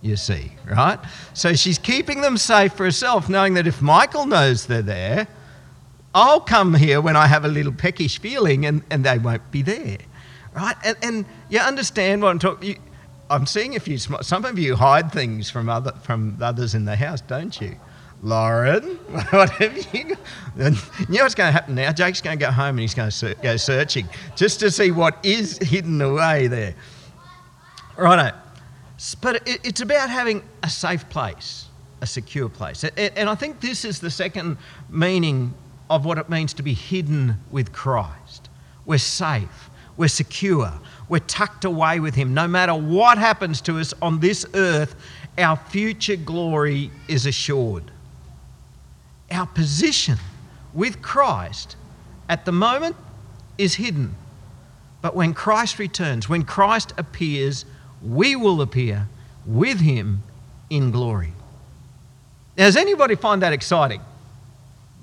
you 0.02 0.16
see, 0.16 0.52
right? 0.66 1.00
So 1.34 1.54
she's 1.54 1.78
keeping 1.78 2.22
them 2.22 2.38
safe 2.38 2.74
for 2.74 2.86
herself, 2.86 3.30
knowing 3.30 3.54
that 3.56 3.68
if 3.68 3.82
Michael 3.82 4.26
knows 4.26 4.66
they're 4.66 4.82
there, 4.82 5.28
I'll 6.14 6.42
come 6.42 6.74
here 6.74 7.00
when 7.00 7.16
I 7.16 7.28
have 7.28 7.46
a 7.46 7.48
little 7.48 7.72
peckish 7.72 8.20
feeling 8.20 8.66
and, 8.66 8.84
and 8.90 9.06
they 9.06 9.18
won't 9.18 9.50
be 9.52 9.62
there, 9.62 9.98
right? 10.54 10.76
And, 10.84 10.98
and 11.04 11.26
you 11.50 11.60
understand 11.60 12.22
what 12.22 12.30
I'm 12.30 12.40
talking 12.40 12.78
I'm 13.32 13.46
seeing 13.46 13.74
if 13.74 13.88
you, 13.88 13.98
some 13.98 14.44
of 14.44 14.60
you 14.60 14.76
hide 14.76 15.10
things 15.14 15.50
from, 15.50 15.70
other, 15.70 15.94
from 16.04 16.38
others 16.42 16.76
in 16.76 16.84
the 16.84 16.98
house, 16.98 17.22
don't 17.22 17.60
you? 17.62 17.78
Lauren, 18.22 18.84
what 19.30 19.50
have 19.52 19.78
you 19.94 20.04
got? 20.04 20.20
You 20.58 21.18
know 21.18 21.24
what's 21.24 21.34
going 21.34 21.48
to 21.48 21.54
happen 21.54 21.76
now? 21.76 21.94
Jake's 21.94 22.20
going 22.20 22.38
to 22.38 22.46
go 22.46 22.52
home 22.52 22.72
and 22.72 22.82
he's 22.82 22.94
going 22.94 23.10
to 23.10 23.36
go 23.42 23.56
searching 23.56 24.08
just 24.36 24.60
to 24.60 24.70
see 24.70 24.92
what 24.92 25.18
is 25.24 25.58
hidden 25.60 26.02
away 26.02 26.48
there. 26.48 26.76
Righto. 27.98 28.36
But 29.22 29.44
it's 29.46 29.82
about 29.82 30.10
having 30.10 30.44
a 30.64 30.70
safe 30.70 31.10
place, 31.10 31.68
a 32.02 32.08
secure 32.08 32.50
place. 32.50 32.84
And 32.84 33.30
I 33.30 33.36
think 33.36 33.60
this 33.60 33.84
is 33.86 34.00
the 34.00 34.12
second 34.12 34.58
meaning 34.90 35.54
of 35.90 36.06
what 36.06 36.18
it 36.18 36.30
means 36.30 36.54
to 36.56 36.64
be 36.64 36.74
hidden 36.74 37.36
with 37.52 37.74
Christ. 37.74 38.50
We're 38.86 38.98
safe, 38.98 39.70
we're 39.98 40.08
secure, 40.08 40.74
we're 41.10 41.20
tucked 41.20 41.66
away 41.66 42.00
with 42.00 42.16
Him. 42.16 42.34
No 42.34 42.48
matter 42.48 42.74
what 42.74 43.18
happens 43.18 43.62
to 43.62 43.80
us 43.80 43.94
on 44.02 44.20
this 44.20 44.46
earth, 44.54 44.96
our 45.38 45.58
future 45.58 46.16
glory 46.16 46.92
is 47.08 47.26
assured 47.26 47.92
our 49.32 49.48
position 49.48 50.18
with 50.74 51.02
Christ 51.02 51.76
at 52.30 52.46
the 52.46 52.52
moment 52.52 52.96
is 53.58 53.76
hidden. 53.76 54.16
But 55.02 55.16
when 55.16 55.34
Christ 55.34 55.80
returns, 55.80 56.30
when 56.30 56.44
Christ 56.44 56.94
appears, 56.98 57.66
we 58.04 58.36
will 58.36 58.62
appear 58.62 59.08
with 59.46 59.80
him 59.80 60.24
in 60.70 60.92
glory. 60.92 61.34
Does 62.56 62.76
anybody 62.76 63.16
find 63.16 63.42
that 63.42 63.54
exciting? 63.54 64.02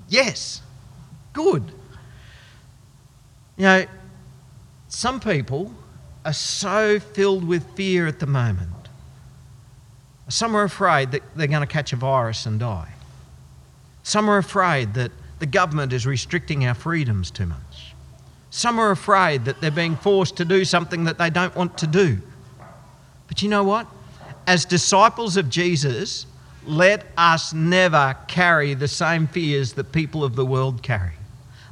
Yes. 0.07 0.61
Good. 1.33 1.63
You 3.57 3.63
know, 3.63 3.85
some 4.87 5.19
people 5.19 5.73
are 6.25 6.33
so 6.33 6.99
filled 6.99 7.43
with 7.43 7.65
fear 7.75 8.07
at 8.07 8.19
the 8.19 8.25
moment. 8.25 8.71
Some 10.29 10.55
are 10.55 10.63
afraid 10.63 11.11
that 11.11 11.23
they're 11.35 11.47
going 11.47 11.61
to 11.61 11.67
catch 11.67 11.91
a 11.91 11.95
virus 11.95 12.45
and 12.45 12.59
die. 12.59 12.93
Some 14.03 14.29
are 14.29 14.37
afraid 14.37 14.93
that 14.93 15.11
the 15.39 15.45
government 15.45 15.93
is 15.93 16.05
restricting 16.05 16.65
our 16.65 16.73
freedoms 16.73 17.31
too 17.31 17.45
much. 17.45 17.93
Some 18.49 18.79
are 18.79 18.91
afraid 18.91 19.45
that 19.45 19.61
they're 19.61 19.71
being 19.71 19.95
forced 19.95 20.37
to 20.37 20.45
do 20.45 20.65
something 20.65 21.03
that 21.05 21.17
they 21.17 21.29
don't 21.29 21.55
want 21.55 21.77
to 21.79 21.87
do. 21.87 22.19
But 23.29 23.41
you 23.41 23.47
know 23.47 23.63
what? 23.63 23.87
As 24.45 24.65
disciples 24.65 25.37
of 25.37 25.49
Jesus, 25.49 26.25
let 26.65 27.05
us 27.15 27.53
never 27.53 28.17
carry 28.27 28.73
the 28.73 28.87
same 28.87 29.27
fears 29.27 29.73
that 29.73 29.93
people 29.93 30.23
of 30.25 30.35
the 30.35 30.45
world 30.45 30.83
carry. 30.83 31.13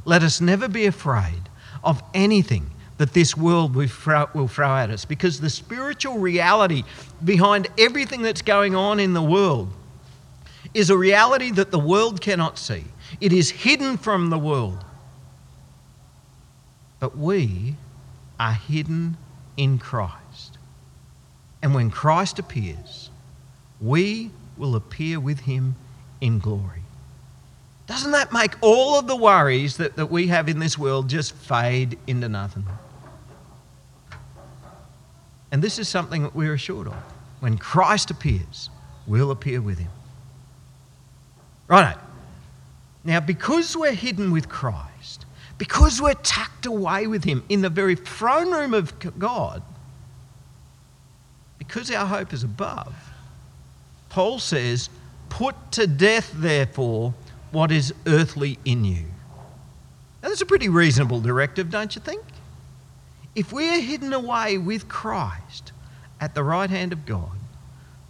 Let 0.05 0.23
us 0.23 0.39
never 0.39 0.69
be 0.69 0.85
afraid 0.85 1.49
of 1.83 2.01
anything 2.13 2.69
that 2.97 3.13
this 3.13 3.35
world 3.35 3.75
will 3.75 3.87
throw, 3.87 4.77
at 4.77 4.89
us 4.89 5.05
because 5.05 5.39
the 5.39 5.49
spiritual 5.49 6.17
reality 6.17 6.83
behind 7.23 7.67
everything 7.77 8.21
that's 8.21 8.41
going 8.41 8.75
on 8.75 8.99
in 8.99 9.13
the 9.13 9.21
world 9.21 9.71
is 10.73 10.89
a 10.89 10.97
reality 10.97 11.51
that 11.51 11.71
the 11.71 11.79
world 11.79 12.21
cannot 12.21 12.57
see. 12.57 12.85
It 13.21 13.33
is 13.33 13.49
hidden 13.49 13.97
from 13.97 14.29
the 14.29 14.37
world. 14.37 14.83
But 16.99 17.17
we 17.17 17.75
are 18.39 18.53
hidden 18.53 19.17
in 19.55 19.77
Christ. 19.77 20.56
And 21.61 21.73
when 21.73 21.89
Christ 21.89 22.39
appears, 22.39 23.09
we 23.81 24.31
will 24.57 24.75
appear 24.75 25.19
with 25.19 25.41
him 25.41 25.75
in 26.21 26.39
glory. 26.39 26.81
Doesn't 27.87 28.11
that 28.11 28.33
make 28.33 28.55
all 28.61 28.99
of 28.99 29.07
the 29.07 29.15
worries 29.15 29.77
that, 29.77 29.95
that 29.95 30.07
we 30.07 30.27
have 30.27 30.49
in 30.49 30.59
this 30.59 30.77
world 30.77 31.09
just 31.09 31.33
fade 31.33 31.97
into 32.05 32.27
nothing? 32.27 32.65
And 35.51 35.61
this 35.61 35.79
is 35.79 35.87
something 35.87 36.23
that 36.23 36.35
we're 36.35 36.53
assured 36.53 36.87
of. 36.87 36.97
When 37.39 37.57
Christ 37.57 38.11
appears, 38.11 38.69
we'll 39.05 39.31
appear 39.31 39.61
with 39.61 39.79
him. 39.79 39.91
Right. 41.67 41.97
Now, 43.03 43.19
because 43.21 43.77
we're 43.77 43.93
hidden 43.93 44.31
with 44.31 44.49
Christ, 44.49 45.25
because 45.57 46.01
we're 46.01 46.13
tucked 46.15 46.65
away 46.65 47.07
with 47.07 47.23
Him 47.23 47.43
in 47.49 47.61
the 47.61 47.69
very 47.69 47.95
throne 47.95 48.51
room 48.51 48.73
of 48.73 48.93
God, 49.17 49.63
because 51.67 51.91
our 51.91 52.05
hope 52.05 52.33
is 52.33 52.43
above, 52.43 52.95
Paul 54.09 54.39
says, 54.39 54.89
Put 55.29 55.55
to 55.73 55.85
death, 55.85 56.31
therefore, 56.33 57.13
what 57.51 57.71
is 57.71 57.93
earthly 58.05 58.57
in 58.65 58.85
you. 58.85 59.05
Now, 60.23 60.29
that's 60.29 60.41
a 60.41 60.45
pretty 60.45 60.69
reasonable 60.69 61.21
directive, 61.21 61.69
don't 61.69 61.93
you 61.95 62.01
think? 62.01 62.23
If 63.35 63.51
we're 63.51 63.81
hidden 63.81 64.13
away 64.13 64.57
with 64.57 64.87
Christ 64.87 65.71
at 66.19 66.33
the 66.33 66.43
right 66.43 66.69
hand 66.69 66.93
of 66.93 67.05
God, 67.05 67.37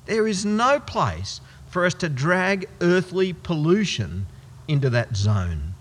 there 0.06 0.28
is 0.28 0.46
no 0.46 0.80
place 0.80 1.42
for 1.68 1.86
us 1.86 1.94
to 1.96 2.08
drag 2.08 2.70
earthly 2.80 3.34
pollution 3.34 4.28
into 4.68 4.90
that 4.92 5.18
zone. 5.18 5.74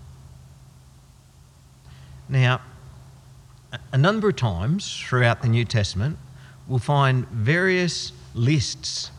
Now, 2.27 2.61
a 3.91 3.97
number 3.97 4.29
of 4.29 4.35
times 4.35 5.01
throughout 5.07 5.41
the 5.41 5.47
New 5.47 5.63
Testament, 5.63 6.17
we'll 6.67 6.79
find 6.79 7.27
various 7.29 8.11
lists, 8.33 9.11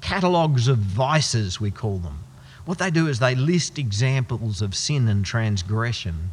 catalogues 0.00 0.68
of 0.68 0.78
vices, 0.78 1.60
we 1.60 1.70
call 1.70 1.98
them. 1.98 2.18
What 2.64 2.78
they 2.78 2.90
do 2.90 3.08
is 3.08 3.18
they 3.18 3.34
list 3.34 3.78
examples 3.78 4.62
of 4.62 4.74
sin 4.74 5.08
and 5.08 5.24
transgression 5.24 6.30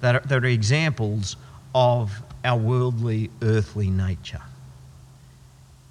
that 0.00 0.16
are, 0.16 0.20
that 0.20 0.44
are 0.44 0.46
examples 0.46 1.36
of 1.74 2.22
our 2.44 2.58
worldly, 2.58 3.30
earthly 3.42 3.90
nature. 3.90 4.42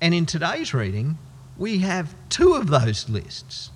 And 0.01 0.13
in 0.13 0.25
today's 0.25 0.73
reading, 0.73 1.17
we 1.57 1.79
have 1.79 2.13
two 2.29 2.53
of 2.53 2.67
those 2.67 3.09
lists. 3.09 3.71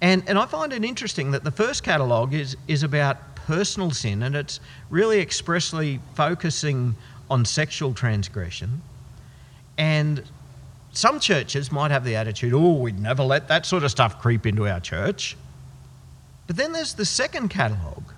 And, 0.00 0.22
and 0.26 0.38
I 0.38 0.46
find 0.46 0.72
it 0.72 0.84
interesting 0.84 1.30
that 1.30 1.44
the 1.44 1.50
first 1.50 1.82
catalogue 1.84 2.34
is, 2.34 2.56
is 2.68 2.82
about 2.82 3.36
personal 3.36 3.90
sin 3.90 4.22
and 4.22 4.36
it's 4.36 4.60
really 4.90 5.20
expressly 5.20 6.00
focusing 6.14 6.94
on 7.32 7.46
sexual 7.46 7.94
transgression. 7.94 8.82
And 9.78 10.22
some 10.92 11.18
churches 11.18 11.72
might 11.72 11.90
have 11.90 12.04
the 12.04 12.14
attitude, 12.14 12.52
oh, 12.52 12.74
we'd 12.74 12.98
never 12.98 13.22
let 13.22 13.48
that 13.48 13.64
sort 13.64 13.84
of 13.84 13.90
stuff 13.90 14.20
creep 14.20 14.46
into 14.46 14.68
our 14.68 14.80
church. 14.80 15.34
But 16.46 16.56
then 16.56 16.72
there's 16.72 16.92
the 16.92 17.06
second 17.06 17.48
catalogue, 17.48 18.12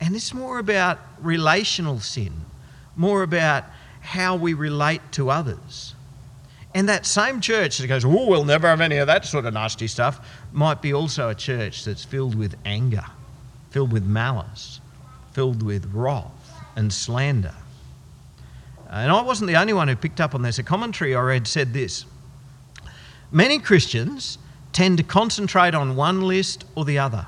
and 0.00 0.16
it's 0.16 0.34
more 0.34 0.58
about 0.58 0.98
relational 1.20 2.00
sin, 2.00 2.32
more 2.96 3.22
about 3.22 3.64
how 4.00 4.34
we 4.34 4.52
relate 4.52 5.00
to 5.12 5.30
others. 5.30 5.94
And 6.74 6.88
that 6.88 7.06
same 7.06 7.40
church 7.40 7.78
that 7.78 7.86
goes, 7.86 8.04
oh, 8.04 8.26
we'll 8.26 8.44
never 8.44 8.66
have 8.66 8.80
any 8.80 8.96
of 8.96 9.06
that 9.06 9.24
sort 9.24 9.44
of 9.44 9.54
nasty 9.54 9.86
stuff, 9.86 10.28
might 10.52 10.82
be 10.82 10.92
also 10.92 11.28
a 11.28 11.34
church 11.36 11.84
that's 11.84 12.04
filled 12.04 12.34
with 12.34 12.56
anger, 12.64 13.04
filled 13.70 13.92
with 13.92 14.04
malice, 14.04 14.80
filled 15.32 15.62
with 15.62 15.86
wrath 15.94 16.32
and 16.74 16.92
slander. 16.92 17.54
And 18.94 19.10
I 19.10 19.22
wasn't 19.22 19.48
the 19.48 19.56
only 19.56 19.72
one 19.72 19.88
who 19.88 19.96
picked 19.96 20.20
up 20.20 20.36
on 20.36 20.42
this. 20.42 20.60
A 20.60 20.62
commentary 20.62 21.16
I 21.16 21.20
read 21.20 21.48
said 21.48 21.72
this 21.72 22.06
Many 23.32 23.58
Christians 23.58 24.38
tend 24.72 24.98
to 24.98 25.04
concentrate 25.04 25.74
on 25.74 25.96
one 25.96 26.22
list 26.22 26.64
or 26.76 26.84
the 26.84 26.98
other. 27.00 27.26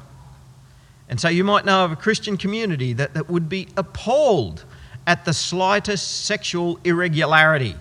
And 1.09 1.21
so 1.21 1.29
you 1.29 1.43
might 1.43 1.65
know 1.65 1.85
of 1.85 1.93
a 1.93 1.97
Christian 1.97 2.37
community 2.37 2.93
that, 2.93 3.15
that 3.15 3.29
would 3.29 3.49
be 3.49 3.69
appalled 3.77 4.65
at 5.09 5.25
the 5.25 5.33
slightest 5.33 6.25
sexual 6.25 6.79
irregularity, 6.85 7.75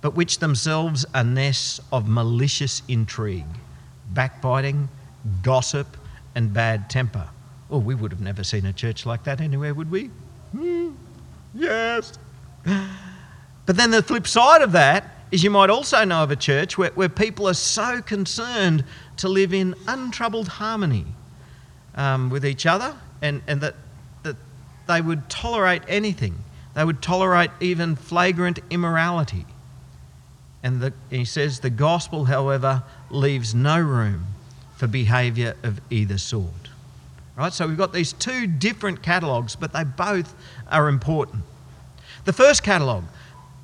but 0.00 0.14
which 0.14 0.38
themselves 0.38 1.04
are 1.14 1.24
nests 1.24 1.80
of 1.92 2.08
malicious 2.08 2.82
intrigue, 2.88 3.44
backbiting, 4.10 4.88
gossip, 5.42 5.96
and 6.34 6.52
bad 6.52 6.88
temper. 6.88 7.28
Oh, 7.68 7.78
we 7.78 7.96
would 7.96 8.12
have 8.12 8.20
never 8.20 8.44
seen 8.44 8.66
a 8.66 8.72
church 8.72 9.06
like 9.06 9.24
that 9.24 9.40
anywhere, 9.40 9.74
would 9.74 9.90
we? 9.90 10.06
Hmm. 10.52 10.92
Yes. 11.54 12.12
But 13.66 13.76
then 13.76 13.90
the 13.90 14.02
flip 14.02 14.26
side 14.26 14.62
of 14.62 14.72
that 14.72 15.10
is 15.32 15.42
you 15.42 15.50
might 15.50 15.70
also 15.70 16.04
know 16.04 16.22
of 16.22 16.30
a 16.30 16.36
church 16.36 16.78
where, 16.78 16.90
where 16.90 17.08
people 17.08 17.48
are 17.48 17.54
so 17.54 18.00
concerned 18.00 18.84
to 19.16 19.28
live 19.28 19.52
in 19.52 19.74
untroubled 19.88 20.48
harmony 20.48 21.04
um, 21.96 22.30
with 22.30 22.46
each 22.46 22.64
other 22.64 22.94
and, 23.20 23.42
and 23.46 23.60
that, 23.60 23.74
that 24.22 24.36
they 24.86 25.00
would 25.00 25.28
tolerate 25.28 25.82
anything. 25.88 26.36
They 26.74 26.84
would 26.84 27.02
tolerate 27.02 27.50
even 27.60 27.96
flagrant 27.96 28.60
immorality. 28.70 29.46
And 30.62 30.80
the, 30.80 30.92
he 31.10 31.24
says 31.24 31.60
the 31.60 31.70
gospel, 31.70 32.26
however, 32.26 32.84
leaves 33.10 33.54
no 33.54 33.80
room 33.80 34.26
for 34.76 34.86
behaviour 34.86 35.56
of 35.62 35.80
either 35.90 36.18
sort. 36.18 36.70
Right? 37.36 37.52
So 37.52 37.66
we've 37.66 37.76
got 37.76 37.92
these 37.92 38.12
two 38.12 38.46
different 38.46 39.02
catalogues, 39.02 39.56
but 39.56 39.72
they 39.72 39.84
both 39.84 40.34
are 40.68 40.88
important. 40.88 41.42
The 42.26 42.32
first 42.32 42.62
catalogue 42.62 43.04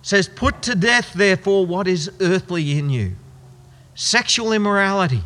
says, 0.01 0.29
Put 0.29 0.63
to 0.63 0.75
death, 0.75 1.13
therefore, 1.13 1.67
what 1.67 1.87
is 1.87 2.11
earthly 2.21 2.79
in 2.79 2.89
you 2.89 3.17
sexual 3.95 4.53
immorality. 4.53 5.23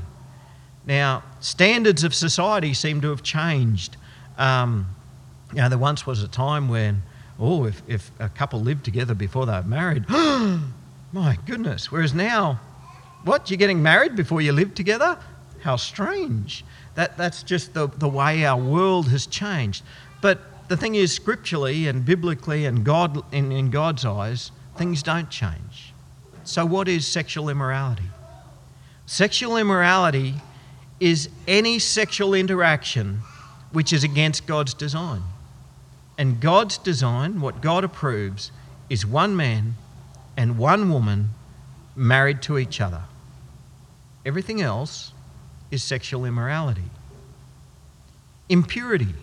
Now, 0.86 1.22
standards 1.38 2.02
of 2.02 2.12
society 2.12 2.74
seem 2.74 3.00
to 3.02 3.10
have 3.10 3.22
changed. 3.22 3.96
Um, 4.38 4.88
you 5.52 5.58
know, 5.58 5.68
there 5.68 5.78
once 5.78 6.04
was 6.04 6.22
a 6.22 6.28
time 6.28 6.68
when, 6.68 7.02
oh, 7.38 7.64
if, 7.64 7.80
if 7.86 8.10
a 8.18 8.28
couple 8.28 8.60
lived 8.60 8.84
together 8.84 9.14
before 9.14 9.46
they 9.46 9.52
were 9.52 9.62
married, 9.62 10.04
my 11.12 11.38
goodness. 11.46 11.92
Whereas 11.92 12.12
now, 12.12 12.60
what? 13.24 13.50
You're 13.50 13.56
getting 13.56 13.82
married 13.82 14.16
before 14.16 14.40
you 14.40 14.52
live 14.52 14.74
together? 14.74 15.18
How 15.60 15.76
strange. 15.76 16.64
That, 16.96 17.16
that's 17.16 17.42
just 17.42 17.74
the, 17.74 17.88
the 17.88 18.08
way 18.08 18.44
our 18.44 18.60
world 18.60 19.08
has 19.08 19.26
changed. 19.26 19.84
But 20.20 20.40
the 20.68 20.76
thing 20.76 20.94
is, 20.94 21.12
scripturally 21.12 21.86
and 21.86 22.04
biblically 22.04 22.64
and 22.64 22.84
God, 22.84 23.22
in, 23.32 23.52
in 23.52 23.70
God's 23.70 24.04
eyes, 24.04 24.50
things 24.76 25.02
don't 25.02 25.30
change. 25.30 25.92
So, 26.44 26.64
what 26.64 26.88
is 26.88 27.06
sexual 27.06 27.48
immorality? 27.48 28.10
Sexual 29.06 29.56
immorality 29.56 30.34
is 30.98 31.28
any 31.46 31.78
sexual 31.78 32.34
interaction 32.34 33.20
which 33.72 33.92
is 33.92 34.02
against 34.02 34.46
God's 34.46 34.74
design. 34.74 35.22
And 36.18 36.40
God's 36.40 36.78
design, 36.78 37.40
what 37.40 37.60
God 37.60 37.84
approves, 37.84 38.50
is 38.88 39.04
one 39.04 39.36
man 39.36 39.76
and 40.36 40.58
one 40.58 40.90
woman 40.90 41.30
married 41.94 42.42
to 42.42 42.58
each 42.58 42.80
other. 42.80 43.02
Everything 44.24 44.60
else 44.60 45.12
is 45.70 45.82
sexual 45.82 46.24
immorality. 46.24 46.90
Impurity 48.48 49.14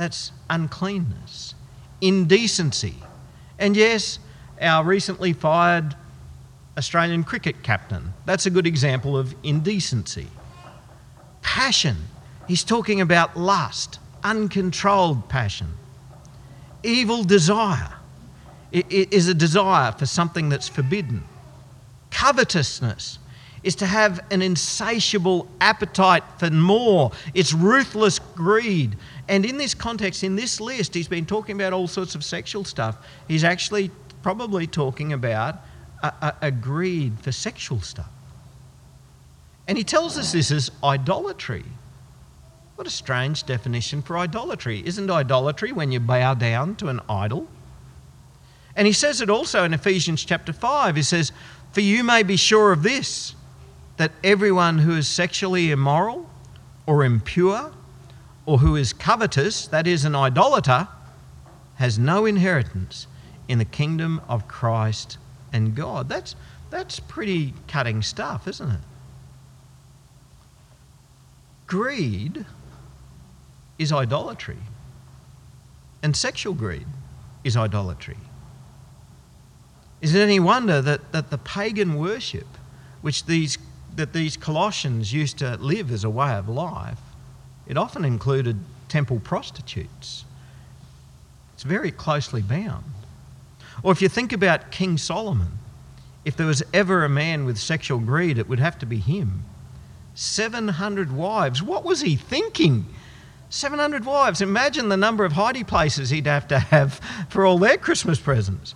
that's 0.00 0.32
uncleanness, 0.48 1.54
indecency. 2.00 2.94
And 3.58 3.76
yes, 3.76 4.18
our 4.60 4.82
recently 4.82 5.32
fired 5.34 5.94
Australian 6.78 7.22
cricket 7.22 7.62
captain, 7.62 8.14
that's 8.24 8.46
a 8.46 8.50
good 8.50 8.66
example 8.66 9.16
of 9.16 9.34
indecency. 9.42 10.28
Passion, 11.42 11.96
he's 12.48 12.64
talking 12.64 13.00
about 13.00 13.36
lust, 13.36 13.98
uncontrolled 14.24 15.28
passion. 15.28 15.74
Evil 16.82 17.22
desire 17.22 17.94
it 18.72 19.12
is 19.12 19.28
a 19.28 19.34
desire 19.34 19.92
for 19.92 20.06
something 20.06 20.48
that's 20.48 20.68
forbidden. 20.68 21.24
Covetousness 22.10 23.18
is 23.62 23.74
to 23.76 23.86
have 23.86 24.20
an 24.30 24.42
insatiable 24.42 25.46
appetite 25.60 26.22
for 26.38 26.50
more. 26.50 27.12
It's 27.34 27.52
ruthless 27.52 28.18
greed. 28.18 28.96
And 29.28 29.44
in 29.44 29.58
this 29.58 29.74
context, 29.74 30.24
in 30.24 30.36
this 30.36 30.60
list, 30.60 30.94
he's 30.94 31.08
been 31.08 31.26
talking 31.26 31.56
about 31.56 31.72
all 31.72 31.86
sorts 31.86 32.14
of 32.14 32.24
sexual 32.24 32.64
stuff. 32.64 32.96
He's 33.28 33.44
actually 33.44 33.90
probably 34.22 34.66
talking 34.66 35.12
about 35.12 35.56
a, 36.02 36.06
a, 36.06 36.36
a 36.42 36.50
greed 36.50 37.18
for 37.20 37.32
sexual 37.32 37.80
stuff. 37.80 38.10
And 39.68 39.76
he 39.76 39.84
tells 39.84 40.18
us 40.18 40.32
this 40.32 40.50
is 40.50 40.70
idolatry. 40.82 41.64
What 42.76 42.86
a 42.86 42.90
strange 42.90 43.44
definition 43.44 44.00
for 44.00 44.16
idolatry. 44.16 44.82
Isn't 44.84 45.10
idolatry 45.10 45.70
when 45.70 45.92
you 45.92 46.00
bow 46.00 46.34
down 46.34 46.76
to 46.76 46.88
an 46.88 47.00
idol? 47.08 47.46
And 48.74 48.86
he 48.86 48.92
says 48.92 49.20
it 49.20 49.28
also 49.28 49.64
in 49.64 49.74
Ephesians 49.74 50.24
chapter 50.24 50.52
5. 50.52 50.96
He 50.96 51.02
says, 51.02 51.30
For 51.72 51.82
you 51.82 52.02
may 52.02 52.22
be 52.22 52.36
sure 52.36 52.72
of 52.72 52.82
this 52.82 53.34
that 54.00 54.12
everyone 54.24 54.78
who 54.78 54.96
is 54.96 55.06
sexually 55.06 55.70
immoral 55.70 56.26
or 56.86 57.04
impure 57.04 57.70
or 58.46 58.56
who 58.56 58.74
is 58.74 58.94
covetous, 58.94 59.66
that 59.66 59.86
is, 59.86 60.06
an 60.06 60.16
idolater, 60.16 60.88
has 61.74 61.98
no 61.98 62.24
inheritance 62.24 63.06
in 63.46 63.58
the 63.58 63.64
kingdom 63.66 64.22
of 64.26 64.48
Christ 64.48 65.18
and 65.52 65.74
God. 65.74 66.08
That's, 66.08 66.34
that's 66.70 66.98
pretty 66.98 67.52
cutting 67.68 68.00
stuff, 68.00 68.48
isn't 68.48 68.70
it? 68.70 68.80
Greed 71.66 72.46
is 73.78 73.92
idolatry, 73.92 74.56
and 76.02 76.16
sexual 76.16 76.54
greed 76.54 76.86
is 77.44 77.54
idolatry. 77.54 78.16
Is 80.00 80.14
it 80.14 80.20
any 80.20 80.40
wonder 80.40 80.80
that, 80.80 81.12
that 81.12 81.28
the 81.28 81.36
pagan 81.36 81.98
worship, 81.98 82.46
which 83.02 83.26
these 83.26 83.58
that 83.96 84.12
these 84.12 84.36
Colossians 84.36 85.12
used 85.12 85.38
to 85.38 85.56
live 85.56 85.90
as 85.90 86.04
a 86.04 86.10
way 86.10 86.32
of 86.32 86.48
life, 86.48 87.00
it 87.66 87.76
often 87.76 88.04
included 88.04 88.58
temple 88.88 89.20
prostitutes. 89.20 90.24
It's 91.54 91.62
very 91.62 91.90
closely 91.90 92.42
bound. 92.42 92.84
Or 93.82 93.92
if 93.92 94.02
you 94.02 94.08
think 94.08 94.32
about 94.32 94.70
King 94.70 94.98
Solomon, 94.98 95.52
if 96.24 96.36
there 96.36 96.46
was 96.46 96.62
ever 96.74 97.04
a 97.04 97.08
man 97.08 97.44
with 97.44 97.58
sexual 97.58 97.98
greed, 97.98 98.38
it 98.38 98.48
would 98.48 98.58
have 98.58 98.78
to 98.80 98.86
be 98.86 98.98
him. 98.98 99.44
700 100.14 101.12
wives. 101.12 101.62
What 101.62 101.84
was 101.84 102.00
he 102.02 102.16
thinking? 102.16 102.86
700 103.48 104.04
wives. 104.04 104.40
Imagine 104.40 104.88
the 104.88 104.96
number 104.96 105.24
of 105.24 105.32
hidey 105.32 105.66
places 105.66 106.10
he'd 106.10 106.26
have 106.26 106.46
to 106.48 106.58
have 106.58 107.00
for 107.28 107.46
all 107.46 107.58
their 107.58 107.78
Christmas 107.78 108.18
presents. 108.18 108.74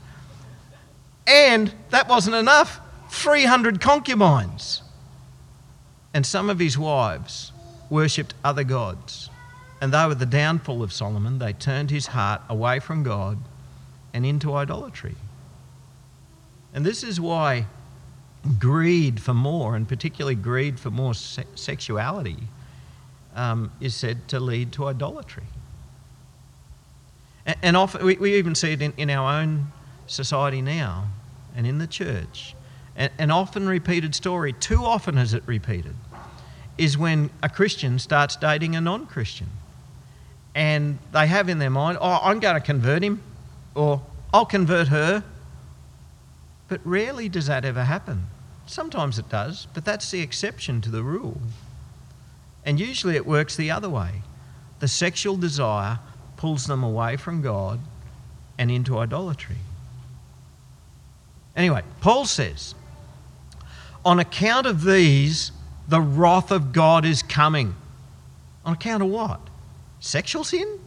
And 1.26 1.72
that 1.90 2.08
wasn't 2.08 2.36
enough 2.36 2.80
300 3.10 3.80
concubines. 3.80 4.82
And 6.14 6.24
some 6.24 6.48
of 6.48 6.58
his 6.58 6.78
wives 6.78 7.52
worshipped 7.90 8.34
other 8.42 8.64
gods. 8.64 9.28
And 9.80 9.92
they 9.92 10.06
were 10.06 10.14
the 10.14 10.24
downfall 10.24 10.82
of 10.82 10.92
Solomon. 10.92 11.38
They 11.38 11.52
turned 11.52 11.90
his 11.90 12.06
heart 12.06 12.40
away 12.48 12.80
from 12.80 13.02
God 13.02 13.36
and 14.14 14.24
into 14.24 14.54
idolatry. 14.54 15.16
And 16.72 16.86
this 16.86 17.02
is 17.02 17.20
why 17.20 17.66
greed 18.58 19.20
for 19.20 19.34
more, 19.34 19.74
and 19.74 19.88
particularly 19.88 20.34
greed 20.34 20.78
for 20.78 20.90
more 20.90 21.14
se- 21.14 21.44
sexuality, 21.54 22.36
um, 23.34 23.72
is 23.80 23.94
said 23.94 24.28
to 24.28 24.40
lead 24.40 24.72
to 24.72 24.86
idolatry. 24.86 25.44
And, 27.46 27.56
and 27.62 27.76
often 27.76 28.04
we, 28.04 28.16
we, 28.16 28.36
even 28.36 28.54
see 28.54 28.72
it 28.72 28.82
in, 28.82 28.92
in, 28.96 29.10
our 29.10 29.40
own 29.40 29.72
society 30.06 30.62
now 30.62 31.08
and 31.56 31.66
in 31.66 31.78
the 31.78 31.86
church. 31.86 32.54
And, 32.96 33.10
an 33.18 33.30
often 33.30 33.66
repeated 33.66 34.14
story, 34.14 34.52
too 34.52 34.84
often 34.84 35.18
is 35.18 35.34
it 35.34 35.42
repeated, 35.46 35.94
is 36.76 36.98
when 36.98 37.30
a 37.42 37.48
Christian 37.48 37.98
starts 37.98 38.36
dating 38.36 38.76
a 38.76 38.80
non 38.80 39.06
Christian. 39.06 39.48
And 40.54 40.98
they 41.12 41.26
have 41.26 41.48
in 41.48 41.58
their 41.58 41.70
mind, 41.70 41.98
oh, 42.00 42.20
I'm 42.22 42.40
going 42.40 42.54
to 42.54 42.60
convert 42.60 43.02
him, 43.02 43.22
or 43.74 44.02
I'll 44.32 44.46
convert 44.46 44.88
her. 44.88 45.24
But 46.68 46.80
rarely 46.84 47.28
does 47.28 47.46
that 47.46 47.64
ever 47.64 47.84
happen. 47.84 48.26
Sometimes 48.66 49.18
it 49.18 49.28
does, 49.28 49.66
but 49.74 49.84
that's 49.84 50.10
the 50.10 50.20
exception 50.20 50.80
to 50.82 50.90
the 50.90 51.02
rule. 51.02 51.40
And 52.64 52.80
usually 52.80 53.16
it 53.16 53.26
works 53.26 53.56
the 53.56 53.70
other 53.70 53.90
way. 53.90 54.22
The 54.80 54.88
sexual 54.88 55.36
desire 55.36 55.98
pulls 56.36 56.66
them 56.66 56.82
away 56.82 57.16
from 57.16 57.42
God 57.42 57.80
and 58.58 58.70
into 58.70 58.98
idolatry. 58.98 59.56
Anyway, 61.56 61.82
Paul 62.00 62.24
says, 62.24 62.74
on 64.04 64.18
account 64.18 64.66
of 64.66 64.84
these, 64.84 65.52
the 65.88 66.00
wrath 66.00 66.50
of 66.50 66.72
God 66.72 67.04
is 67.04 67.22
coming. 67.22 67.74
On 68.64 68.72
account 68.72 69.02
of 69.02 69.10
what? 69.10 69.40
Sexual 70.00 70.44
sin? 70.44 70.80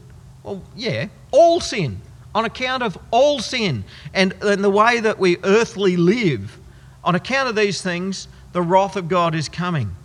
Well, 0.44 0.64
yeah, 0.76 1.08
all 1.32 1.60
sin. 1.60 2.02
On 2.34 2.46
account 2.46 2.84
of 2.84 2.98
all 3.12 3.40
sin 3.40 3.84
and, 4.14 4.34
and 4.42 4.64
the 4.64 4.70
way 4.70 5.00
that 5.00 5.18
we 5.18 5.38
earthly 5.44 5.98
live 5.98 6.58
on 7.04 7.16
account 7.16 7.50
of 7.50 7.56
these 7.56 7.82
things, 7.82 8.28
the 8.54 8.62
wrath 8.62 8.96
of 8.96 9.08
God 9.08 9.34
is 9.34 9.50
coming. 9.50 9.96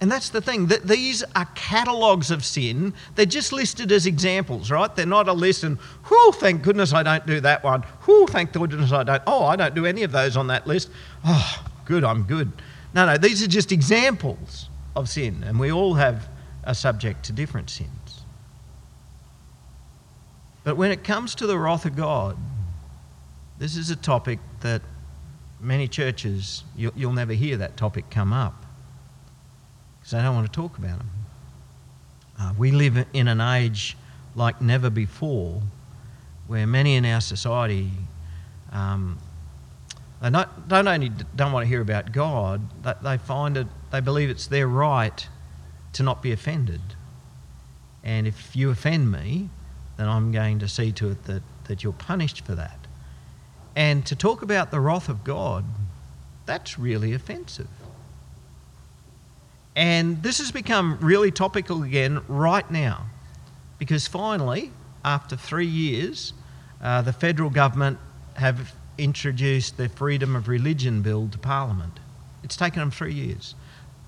And 0.00 0.10
that's 0.10 0.30
the 0.30 0.40
thing, 0.40 0.66
that 0.66 0.82
these 0.88 1.22
are 1.36 1.44
catalogues 1.54 2.32
of 2.32 2.44
sin. 2.44 2.92
They're 3.14 3.24
just 3.24 3.52
listed 3.52 3.92
as 3.92 4.04
examples, 4.04 4.70
right? 4.70 4.94
They're 4.94 5.06
not 5.06 5.28
a 5.28 5.32
list 5.32 5.62
and, 5.62 5.78
whew, 5.78 6.32
thank 6.32 6.62
goodness 6.62 6.92
I 6.92 7.04
don't 7.04 7.24
do 7.24 7.38
that 7.40 7.62
one. 7.62 7.82
Whew, 8.04 8.26
thank 8.26 8.52
goodness 8.52 8.90
I 8.90 9.04
don't. 9.04 9.22
Oh, 9.28 9.44
I 9.44 9.54
don't 9.54 9.76
do 9.76 9.86
any 9.86 10.02
of 10.02 10.10
those 10.10 10.36
on 10.36 10.48
that 10.48 10.66
list. 10.66 10.90
Oh, 11.24 11.64
good, 11.84 12.02
I'm 12.02 12.24
good. 12.24 12.50
No, 12.94 13.06
no, 13.06 13.16
these 13.16 13.42
are 13.42 13.46
just 13.46 13.72
examples 13.72 14.68
of 14.94 15.08
sin, 15.08 15.42
and 15.44 15.58
we 15.58 15.72
all 15.72 15.94
have 15.94 16.28
a 16.64 16.74
subject 16.74 17.24
to 17.24 17.32
different 17.32 17.70
sins. 17.70 18.22
But 20.64 20.76
when 20.76 20.92
it 20.92 21.02
comes 21.02 21.34
to 21.36 21.46
the 21.46 21.58
wrath 21.58 21.86
of 21.86 21.96
God, 21.96 22.36
this 23.58 23.76
is 23.76 23.90
a 23.90 23.96
topic 23.96 24.38
that 24.60 24.82
many 25.60 25.88
churches, 25.88 26.64
you'll, 26.76 26.92
you'll 26.94 27.12
never 27.12 27.32
hear 27.32 27.56
that 27.56 27.76
topic 27.76 28.10
come 28.10 28.32
up 28.32 28.66
because 29.98 30.12
they 30.12 30.22
don't 30.22 30.34
want 30.34 30.46
to 30.46 30.52
talk 30.52 30.78
about 30.78 30.98
them. 30.98 31.10
Uh, 32.38 32.52
we 32.58 32.72
live 32.72 33.06
in 33.12 33.28
an 33.28 33.40
age 33.40 33.96
like 34.34 34.60
never 34.60 34.90
before 34.90 35.62
where 36.46 36.66
many 36.66 36.96
in 36.96 37.04
our 37.04 37.20
society 37.20 37.90
um, 38.72 39.18
they 40.22 40.30
not, 40.30 40.68
don't 40.68 40.86
only 40.86 41.10
don't 41.34 41.50
want 41.50 41.64
to 41.64 41.68
hear 41.68 41.80
about 41.80 42.12
God, 42.12 42.60
they 43.02 43.18
find 43.18 43.56
it, 43.56 43.66
they 43.90 44.00
believe 44.00 44.30
it's 44.30 44.46
their 44.46 44.68
right 44.68 45.26
to 45.94 46.04
not 46.04 46.22
be 46.22 46.30
offended. 46.30 46.80
And 48.04 48.26
if 48.26 48.54
you 48.54 48.70
offend 48.70 49.10
me, 49.10 49.50
then 49.96 50.08
I'm 50.08 50.30
going 50.30 50.60
to 50.60 50.68
see 50.68 50.92
to 50.92 51.10
it 51.10 51.24
that, 51.24 51.42
that 51.64 51.82
you're 51.82 51.92
punished 51.92 52.44
for 52.44 52.54
that. 52.54 52.78
And 53.74 54.06
to 54.06 54.14
talk 54.14 54.42
about 54.42 54.70
the 54.70 54.78
wrath 54.78 55.08
of 55.08 55.24
God, 55.24 55.64
that's 56.46 56.78
really 56.78 57.12
offensive. 57.12 57.68
And 59.74 60.22
this 60.22 60.38
has 60.38 60.52
become 60.52 60.98
really 61.00 61.32
topical 61.32 61.82
again 61.82 62.20
right 62.28 62.70
now 62.70 63.06
because 63.78 64.06
finally, 64.06 64.70
after 65.04 65.34
three 65.34 65.66
years, 65.66 66.32
uh, 66.80 67.02
the 67.02 67.12
federal 67.12 67.50
government 67.50 67.98
have 68.34 68.72
introduced 68.98 69.76
the 69.76 69.88
Freedom 69.88 70.36
of 70.36 70.48
Religion 70.48 71.02
Bill 71.02 71.28
to 71.28 71.38
Parliament. 71.38 72.00
It's 72.42 72.56
taken 72.56 72.80
them 72.80 72.90
three 72.90 73.14
years. 73.14 73.54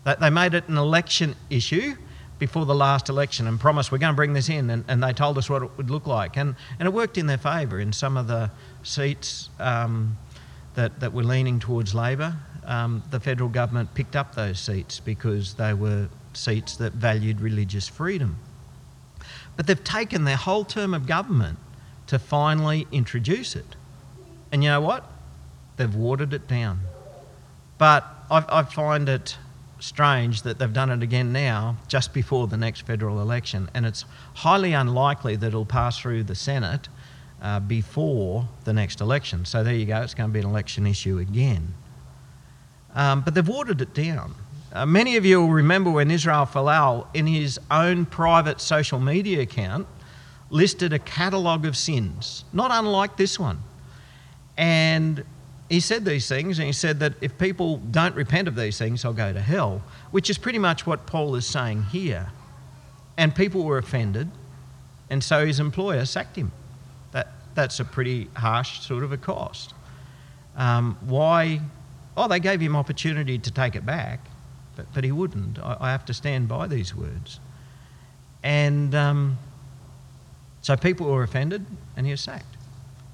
They 0.05 0.31
made 0.31 0.55
it 0.55 0.69
an 0.69 0.77
election 0.77 1.35
issue 1.49 1.95
before 2.39 2.67
the 2.67 2.75
last 2.75 3.09
election 3.09 3.47
and 3.47 3.59
promised 3.59 3.91
we're 3.91 3.99
going 3.99 4.13
to 4.13 4.17
bring 4.17 4.33
this 4.33 4.49
in, 4.49 4.69
and, 4.69 4.85
and 4.89 5.03
they 5.03 5.13
told 5.13 5.39
us 5.39 5.49
what 5.49 5.63
it 5.63 5.71
would 5.77 5.91
look 5.91 6.07
like. 6.07 6.37
And, 6.37 6.57
and 6.79 6.87
it 6.87 6.93
worked 6.93 7.17
in 7.17 7.27
their 7.27 7.39
favour 7.39 7.81
in 7.81 7.93
some 7.93 8.17
of 8.17 8.27
the 8.27 8.51
seats 8.83 9.49
um, 9.59 10.19
that, 10.75 11.01
that 11.01 11.13
were 11.13 11.23
leaning 11.23 11.59
towards 11.59 11.95
Labor. 11.95 12.37
Um, 12.65 13.03
the 13.11 13.21
federal 13.21 13.49
government 13.49 13.95
picked 13.95 14.17
up 14.17 14.35
those 14.35 14.59
seats 14.59 15.01
because 15.01 15.55
they 15.55 15.75
were 15.75 16.09
seats 16.33 16.77
that 16.77 16.93
valued 16.95 17.41
religious 17.41 17.89
freedom. 17.89 18.37
But 19.57 19.67
they've 19.67 19.85
taken 19.85 20.25
their 20.25 20.37
whole 20.37 20.65
term 20.65 20.93
of 20.93 21.07
government 21.07 21.59
to 22.09 22.19
finally 22.19 22.87
introduce 22.93 23.55
it. 23.57 23.77
And 24.55 24.63
you 24.63 24.71
know 24.71 24.81
what? 24.81 25.05
They've 25.79 25.93
watered 25.97 26.33
it 26.33 26.47
down. 26.47 26.79
But 27.77 28.05
I, 28.31 28.45
I 28.49 28.63
find 28.63 29.09
it 29.09 29.37
strange 29.81 30.43
that 30.43 30.61
they've 30.61 30.73
done 30.73 30.91
it 30.91 31.03
again 31.03 31.33
now, 31.33 31.79
just 31.89 32.15
before 32.15 32.47
the 32.47 32.57
next 32.57 32.83
federal 32.83 33.21
election, 33.21 33.69
and 33.75 33.85
it's 33.85 34.05
highly 34.35 34.73
unlikely 34.73 35.35
that 35.35 35.49
it'll 35.49 35.67
pass 35.67 35.99
through 35.99 36.23
the 36.23 36.37
Senate 36.37 36.89
uh, 37.43 37.59
before 37.59 38.49
the 38.63 38.73
next 38.73 39.01
election. 39.01 39.45
So 39.45 39.65
there 39.65 39.75
you 39.75 39.87
go, 39.87 40.03
it's 40.03 40.15
going 40.15 40.31
to 40.31 40.33
be 40.33 40.39
an 40.39 40.47
election 40.47 40.87
issue 40.87 41.19
again. 41.19 41.75
Um, 42.95 43.23
but 43.23 43.35
they've 43.35 43.49
watered 43.49 43.81
it 43.81 43.93
down. 43.93 44.37
Uh, 44.73 44.87
many 44.87 45.17
of 45.17 45.27
you 45.27 45.41
will 45.41 45.53
remember 45.53 45.91
when 45.91 46.13
Israel 46.13 46.47
Folau, 46.47 47.09
in 47.13 47.27
his 47.27 47.59
own 47.73 48.07
private 48.07 48.61
social 48.61 49.01
media 49.01 49.41
account, 49.41 49.89
listed 50.49 50.93
a 50.93 51.01
catalogue 51.01 51.67
of 51.67 51.77
sins, 51.77 52.45
not 52.53 52.71
unlike 52.73 53.17
this 53.17 53.37
one. 53.37 53.59
And 54.57 55.25
he 55.69 55.81
said 55.81 56.05
these 56.05 56.29
things, 56.29 56.59
and 56.59 56.67
he 56.67 56.73
said 56.73 57.01
that 57.01 57.15
if 57.21 57.37
people 57.39 57.79
don't 57.79 58.15
repent 58.15 58.49
of 58.49 58.55
these 58.55 58.79
things, 58.79 59.03
they'll 59.03 59.13
go 59.13 59.33
to 59.33 59.41
hell, 59.41 59.83
which 60.11 60.31
is 60.31 60.39
pretty 60.39 60.59
much 60.59 60.87
what 60.87 61.07
Paul 61.07 61.35
is 61.35 61.47
saying 61.47 61.85
here. 61.85 62.31
And 63.17 63.35
people 63.35 63.65
were 63.65 63.79
offended, 63.79 64.31
and 65.09 65.23
so 65.23 65.47
his 65.47 65.61
employer 65.61 66.05
sacked 66.05 66.37
him. 66.37 66.53
That, 67.13 67.33
that's 67.55 67.81
a 67.81 67.85
pretty 67.85 68.29
harsh 68.37 68.81
sort 68.81 69.05
of 69.05 69.13
a 69.13 69.17
cost. 69.17 69.75
Um, 70.57 70.97
why? 71.01 71.61
Oh, 72.17 72.29
they 72.29 72.41
gave 72.41 72.61
him 72.61 72.77
opportunity 72.77 73.39
to 73.39 73.51
take 73.51 73.75
it 73.75 73.87
back, 73.87 74.21
but, 74.77 74.87
but 74.95 75.05
he 75.05 75.13
wouldn't. 75.13 75.59
I, 75.59 75.77
I 75.81 75.91
have 75.91 76.05
to 76.07 76.15
stand 76.15 76.49
by 76.49 76.67
these 76.67 76.95
words. 76.95 77.41
And 78.43 78.95
um, 78.95 79.39
so 80.61 80.77
people 80.77 81.11
were 81.11 81.23
offended, 81.23 81.65
and 81.97 82.07
he 82.07 82.13
was 82.13 82.21
sacked. 82.21 82.57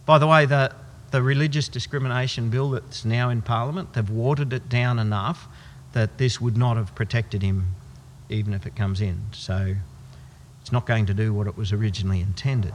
By 0.04 0.18
the 0.18 0.26
way, 0.26 0.46
the, 0.46 0.74
the 1.10 1.22
religious 1.22 1.68
discrimination 1.68 2.50
bill 2.50 2.70
that's 2.70 3.04
now 3.04 3.30
in 3.30 3.42
Parliament, 3.42 3.94
they've 3.94 4.10
watered 4.10 4.52
it 4.52 4.68
down 4.68 4.98
enough 4.98 5.48
that 5.92 6.18
this 6.18 6.40
would 6.40 6.56
not 6.56 6.76
have 6.76 6.94
protected 6.94 7.42
him 7.42 7.74
even 8.28 8.54
if 8.54 8.64
it 8.64 8.76
comes 8.76 9.00
in. 9.00 9.20
So 9.32 9.74
it's 10.60 10.70
not 10.70 10.86
going 10.86 11.06
to 11.06 11.14
do 11.14 11.34
what 11.34 11.46
it 11.46 11.56
was 11.56 11.72
originally 11.72 12.20
intended. 12.20 12.74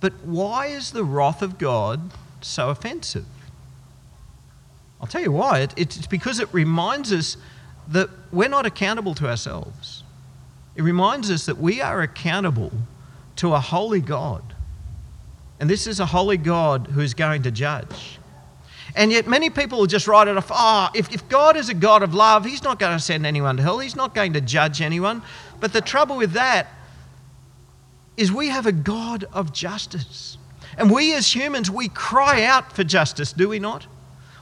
But 0.00 0.14
why 0.24 0.66
is 0.66 0.92
the 0.92 1.04
wrath 1.04 1.42
of 1.42 1.58
God 1.58 2.10
so 2.40 2.70
offensive? 2.70 3.26
I'll 5.00 5.06
tell 5.06 5.20
you 5.20 5.32
why. 5.32 5.68
It's 5.76 6.06
because 6.06 6.40
it 6.40 6.48
reminds 6.52 7.12
us 7.12 7.36
that 7.88 8.08
we're 8.32 8.48
not 8.48 8.66
accountable 8.66 9.14
to 9.16 9.28
ourselves. 9.28 10.02
It 10.74 10.82
reminds 10.82 11.30
us 11.30 11.46
that 11.46 11.58
we 11.58 11.80
are 11.80 12.00
accountable 12.00 12.72
to 13.36 13.54
a 13.54 13.60
holy 13.60 14.00
God 14.00 14.54
and 15.60 15.68
this 15.68 15.86
is 15.86 16.00
a 16.00 16.06
holy 16.06 16.36
God 16.36 16.88
who 16.88 17.00
is 17.00 17.14
going 17.14 17.42
to 17.42 17.50
judge. 17.50 18.18
And 18.94 19.12
yet, 19.12 19.26
many 19.26 19.50
people 19.50 19.78
will 19.78 19.86
just 19.86 20.08
write 20.08 20.28
it 20.28 20.36
off. 20.36 20.50
Ah, 20.50 20.90
oh, 20.90 20.98
if, 20.98 21.12
if 21.12 21.28
God 21.28 21.56
is 21.56 21.68
a 21.68 21.74
God 21.74 22.02
of 22.02 22.14
love, 22.14 22.44
He's 22.44 22.62
not 22.62 22.78
going 22.78 22.96
to 22.96 23.02
send 23.02 23.26
anyone 23.26 23.56
to 23.56 23.62
hell. 23.62 23.78
He's 23.78 23.96
not 23.96 24.14
going 24.14 24.32
to 24.32 24.40
judge 24.40 24.80
anyone. 24.80 25.22
But 25.60 25.72
the 25.72 25.80
trouble 25.80 26.16
with 26.16 26.32
that 26.32 26.68
is 28.16 28.32
we 28.32 28.48
have 28.48 28.66
a 28.66 28.72
God 28.72 29.24
of 29.32 29.52
justice. 29.52 30.38
And 30.76 30.90
we 30.90 31.14
as 31.14 31.34
humans, 31.34 31.70
we 31.70 31.88
cry 31.88 32.44
out 32.44 32.72
for 32.72 32.84
justice, 32.84 33.32
do 33.32 33.48
we 33.48 33.58
not? 33.58 33.86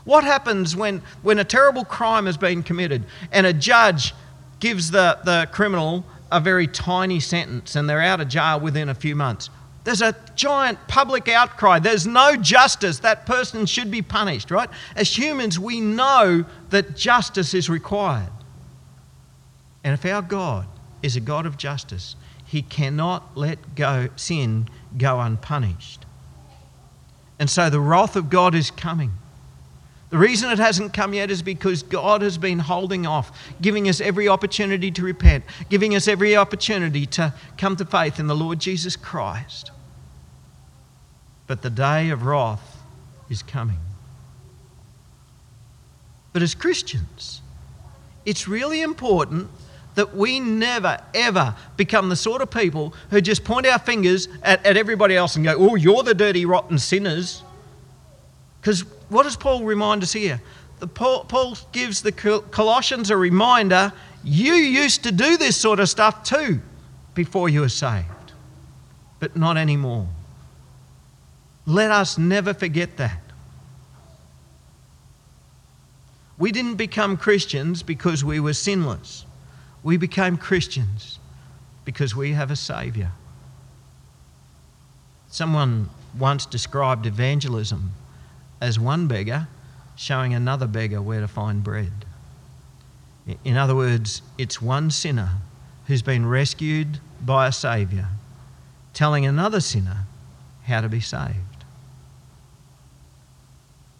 What 0.04 0.24
happens 0.24 0.76
when, 0.76 1.02
when 1.22 1.38
a 1.38 1.44
terrible 1.44 1.84
crime 1.84 2.26
has 2.26 2.36
been 2.36 2.62
committed 2.62 3.04
and 3.32 3.46
a 3.46 3.52
judge 3.52 4.14
gives 4.60 4.90
the, 4.90 5.18
the 5.24 5.48
criminal 5.52 6.04
a 6.30 6.40
very 6.40 6.66
tiny 6.66 7.20
sentence 7.20 7.74
and 7.76 7.88
they're 7.88 8.00
out 8.00 8.20
of 8.20 8.28
jail 8.28 8.60
within 8.60 8.88
a 8.88 8.94
few 8.94 9.16
months? 9.16 9.50
There's 9.86 10.02
a 10.02 10.16
giant 10.34 10.80
public 10.88 11.28
outcry. 11.28 11.78
There's 11.78 12.08
no 12.08 12.34
justice. 12.34 12.98
That 12.98 13.24
person 13.24 13.66
should 13.66 13.88
be 13.88 14.02
punished, 14.02 14.50
right? 14.50 14.68
As 14.96 15.16
humans, 15.16 15.60
we 15.60 15.80
know 15.80 16.44
that 16.70 16.96
justice 16.96 17.54
is 17.54 17.70
required. 17.70 18.32
And 19.84 19.94
if 19.94 20.04
our 20.04 20.22
God 20.22 20.66
is 21.04 21.14
a 21.14 21.20
God 21.20 21.46
of 21.46 21.56
justice, 21.56 22.16
he 22.44 22.62
cannot 22.62 23.36
let 23.36 23.76
go 23.76 24.08
sin 24.16 24.68
go 24.98 25.20
unpunished. 25.20 26.04
And 27.38 27.48
so 27.48 27.70
the 27.70 27.78
wrath 27.78 28.16
of 28.16 28.28
God 28.28 28.56
is 28.56 28.72
coming. 28.72 29.12
The 30.10 30.18
reason 30.18 30.50
it 30.50 30.58
hasn't 30.58 30.94
come 30.94 31.14
yet 31.14 31.30
is 31.30 31.42
because 31.42 31.84
God 31.84 32.22
has 32.22 32.38
been 32.38 32.58
holding 32.58 33.06
off, 33.06 33.38
giving 33.60 33.88
us 33.88 34.00
every 34.00 34.26
opportunity 34.26 34.90
to 34.90 35.04
repent, 35.04 35.44
giving 35.68 35.94
us 35.94 36.08
every 36.08 36.34
opportunity 36.34 37.06
to 37.06 37.32
come 37.56 37.76
to 37.76 37.84
faith 37.84 38.18
in 38.18 38.26
the 38.26 38.34
Lord 38.34 38.58
Jesus 38.58 38.96
Christ. 38.96 39.70
But 41.46 41.62
the 41.62 41.70
day 41.70 42.10
of 42.10 42.24
wrath 42.24 42.82
is 43.30 43.42
coming. 43.42 43.78
But 46.32 46.42
as 46.42 46.54
Christians, 46.54 47.40
it's 48.24 48.46
really 48.46 48.82
important 48.82 49.48
that 49.94 50.14
we 50.14 50.38
never, 50.40 51.00
ever 51.14 51.54
become 51.76 52.10
the 52.10 52.16
sort 52.16 52.42
of 52.42 52.50
people 52.50 52.92
who 53.10 53.20
just 53.20 53.44
point 53.44 53.66
our 53.66 53.78
fingers 53.78 54.28
at, 54.42 54.64
at 54.66 54.76
everybody 54.76 55.16
else 55.16 55.36
and 55.36 55.44
go, 55.44 55.54
oh, 55.56 55.74
you're 55.74 56.02
the 56.02 56.12
dirty, 56.14 56.44
rotten 56.44 56.78
sinners. 56.78 57.42
Because 58.60 58.82
what 59.08 59.22
does 59.22 59.36
Paul 59.36 59.64
remind 59.64 60.02
us 60.02 60.12
here? 60.12 60.40
The, 60.80 60.86
Paul, 60.86 61.24
Paul 61.24 61.56
gives 61.72 62.02
the 62.02 62.12
Colossians 62.12 63.10
a 63.10 63.16
reminder 63.16 63.92
you 64.22 64.52
used 64.52 65.04
to 65.04 65.12
do 65.12 65.38
this 65.38 65.56
sort 65.56 65.80
of 65.80 65.88
stuff 65.88 66.22
too 66.22 66.60
before 67.14 67.48
you 67.48 67.60
were 67.60 67.68
saved, 67.70 68.32
but 69.20 69.36
not 69.36 69.56
anymore. 69.56 70.06
Let 71.66 71.90
us 71.90 72.16
never 72.16 72.54
forget 72.54 72.96
that. 72.98 73.20
We 76.38 76.52
didn't 76.52 76.76
become 76.76 77.16
Christians 77.16 77.82
because 77.82 78.24
we 78.24 78.38
were 78.38 78.52
sinless. 78.52 79.24
We 79.82 79.96
became 79.96 80.36
Christians 80.36 81.18
because 81.84 82.14
we 82.14 82.32
have 82.32 82.50
a 82.50 82.56
Saviour. 82.56 83.12
Someone 85.28 85.90
once 86.18 86.46
described 86.46 87.06
evangelism 87.06 87.92
as 88.60 88.78
one 88.78 89.08
beggar 89.08 89.48
showing 89.96 90.34
another 90.34 90.66
beggar 90.66 91.00
where 91.00 91.20
to 91.20 91.28
find 91.28 91.64
bread. 91.64 92.04
In 93.44 93.56
other 93.56 93.74
words, 93.74 94.22
it's 94.38 94.62
one 94.62 94.90
sinner 94.90 95.30
who's 95.86 96.02
been 96.02 96.26
rescued 96.26 97.00
by 97.20 97.48
a 97.48 97.52
Saviour 97.52 98.08
telling 98.92 99.26
another 99.26 99.60
sinner 99.60 100.04
how 100.64 100.80
to 100.80 100.88
be 100.88 101.00
saved. 101.00 101.55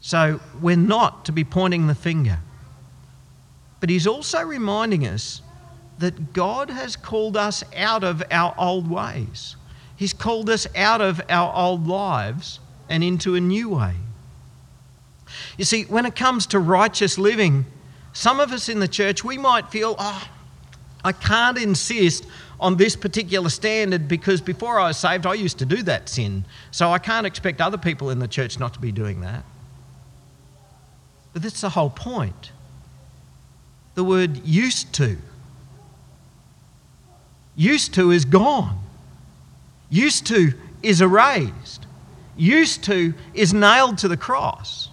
So 0.07 0.38
we're 0.62 0.77
not 0.77 1.25
to 1.25 1.33
be 1.33 1.42
pointing 1.42 1.88
the 1.88 1.95
finger. 1.97 2.38
But 3.81 3.90
he's 3.90 4.07
also 4.07 4.40
reminding 4.40 5.05
us 5.05 5.42
that 5.99 6.33
God 6.33 6.71
has 6.71 6.95
called 6.95 7.37
us 7.37 7.64
out 7.75 8.05
of 8.05 8.23
our 8.31 8.55
old 8.57 8.88
ways. 8.88 9.57
He's 9.97 10.12
called 10.12 10.49
us 10.49 10.69
out 10.77 11.01
of 11.01 11.21
our 11.29 11.53
old 11.53 11.88
lives 11.88 12.61
and 12.88 13.03
into 13.03 13.35
a 13.35 13.40
new 13.40 13.71
way. 13.71 13.95
You 15.59 15.64
see, 15.64 15.83
when 15.87 16.07
it 16.07 16.14
comes 16.14 16.47
to 16.49 16.61
righteous 16.61 17.19
living, 17.19 17.66
some 18.12 18.38
of 18.38 18.53
us 18.53 18.69
in 18.69 18.79
the 18.79 18.87
church, 18.87 19.25
we 19.25 19.38
might 19.38 19.73
feel, 19.73 19.97
oh, 19.99 20.29
I 21.03 21.11
can't 21.11 21.59
insist 21.59 22.25
on 22.61 22.77
this 22.77 22.95
particular 22.95 23.49
standard 23.49 24.07
because 24.07 24.40
before 24.40 24.79
I 24.79 24.87
was 24.87 24.99
saved, 24.99 25.27
I 25.27 25.35
used 25.35 25.59
to 25.59 25.66
do 25.66 25.83
that 25.83 26.09
sin. 26.09 26.45
So 26.71 26.92
I 26.92 27.01
can't 27.01 27.27
expect 27.27 27.61
other 27.61 27.77
people 27.77 28.11
in 28.11 28.21
the 28.21 28.29
church 28.29 28.61
not 28.61 28.73
to 28.75 28.79
be 28.79 28.92
doing 28.92 29.23
that. 29.23 29.45
But 31.37 31.42
that's 31.42 31.61
the 31.61 31.68
whole 31.68 31.90
point. 31.90 32.51
The 33.94 34.03
word 34.03 34.42
used 34.42 34.94
to 34.94 35.18
Used 37.55 37.92
to 37.92 38.11
is 38.11 38.25
gone. 38.25 38.79
Used 39.90 40.27
to 40.29 40.55
is 40.83 41.03
erased. 41.03 41.85
Used 42.38 42.85
to 42.85 43.12
is 43.35 43.53
nailed 43.53 43.99
to 43.99 44.09
the 44.09 44.16
cross. 44.16 44.88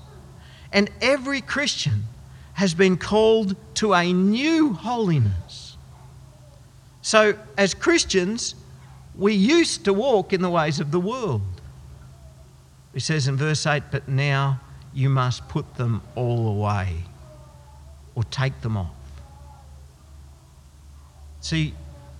And 0.73 0.91
every 1.01 1.39
Christian 1.39 2.03
has 2.55 2.73
been 2.73 2.97
called 2.97 3.55
to 3.75 3.93
a 3.93 4.11
new 4.11 4.73
holiness. 4.73 5.77
So, 7.01 7.37
as 7.57 7.73
Christians, 7.73 8.53
we 9.15 9.33
used 9.33 9.85
to 9.85 9.93
walk 9.93 10.33
in 10.33 10.41
the 10.41 10.49
ways 10.49 10.81
of 10.81 10.91
the 10.91 10.99
world. 10.99 11.61
He 12.93 12.99
says 12.99 13.29
in 13.29 13.37
verse 13.37 13.65
8, 13.65 13.83
but 13.91 14.09
now 14.09 14.59
you 14.93 15.09
must 15.09 15.47
put 15.47 15.75
them 15.75 16.01
all 16.15 16.47
away 16.47 17.03
or 18.15 18.23
take 18.25 18.61
them 18.61 18.77
off. 18.77 18.93
See, 21.41 21.73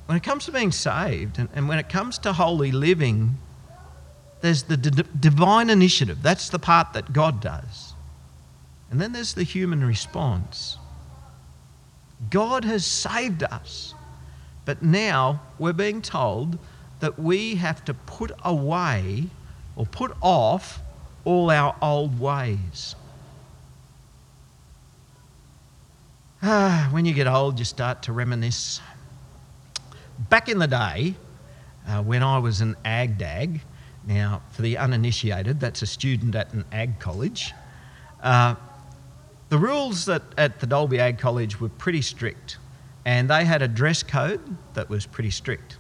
when 0.05 0.17
it 0.17 0.23
comes 0.23 0.45
to 0.45 0.51
being 0.51 0.71
saved 0.71 1.39
and, 1.39 1.49
and 1.55 1.69
when 1.69 1.79
it 1.79 1.87
comes 1.87 2.17
to 2.19 2.33
holy 2.33 2.71
living, 2.71 3.37
there's 4.41 4.63
the 4.63 4.75
d- 4.75 5.03
divine 5.17 5.69
initiative. 5.69 6.21
That's 6.21 6.49
the 6.49 6.59
part 6.59 6.93
that 6.93 7.13
God 7.13 7.41
does. 7.41 7.93
And 8.91 8.99
then 8.99 9.13
there's 9.13 9.33
the 9.33 9.43
human 9.43 9.83
response. 9.83 10.77
God 12.29 12.65
has 12.65 12.85
saved 12.85 13.43
us, 13.43 13.93
but 14.65 14.83
now 14.83 15.41
we're 15.57 15.73
being 15.73 16.01
told 16.01 16.59
that 16.99 17.17
we 17.17 17.55
have 17.55 17.83
to 17.85 17.93
put 17.93 18.31
away 18.43 19.29
or 19.75 19.85
put 19.85 20.15
off 20.21 20.79
all 21.25 21.49
our 21.49 21.75
old 21.81 22.19
ways. 22.19 22.95
Ah, 26.41 26.89
when 26.91 27.05
you 27.05 27.13
get 27.13 27.27
old, 27.27 27.59
you 27.59 27.65
start 27.65 28.03
to 28.03 28.13
reminisce 28.13 28.81
back 30.29 30.49
in 30.49 30.59
the 30.59 30.67
day, 30.67 31.15
uh, 31.87 32.01
when 32.01 32.23
I 32.23 32.37
was 32.37 32.61
an 32.61 32.75
ag 32.85 33.17
dag, 33.17 33.61
now 34.05 34.41
for 34.51 34.61
the 34.61 34.77
uninitiated, 34.77 35.59
that's 35.59 35.81
a 35.81 35.87
student 35.87 36.35
at 36.35 36.53
an 36.53 36.65
ag 36.71 36.99
college, 36.99 37.53
uh, 38.21 38.55
the 39.49 39.57
rules 39.57 40.05
that, 40.05 40.23
at 40.37 40.59
the 40.59 40.67
Dalby 40.67 40.99
Ag 40.99 41.19
College 41.19 41.59
were 41.59 41.69
pretty 41.69 42.01
strict, 42.01 42.57
and 43.05 43.29
they 43.29 43.45
had 43.45 43.61
a 43.61 43.67
dress 43.67 44.01
code 44.01 44.41
that 44.73 44.89
was 44.89 45.05
pretty 45.05 45.29
strict. 45.29 45.77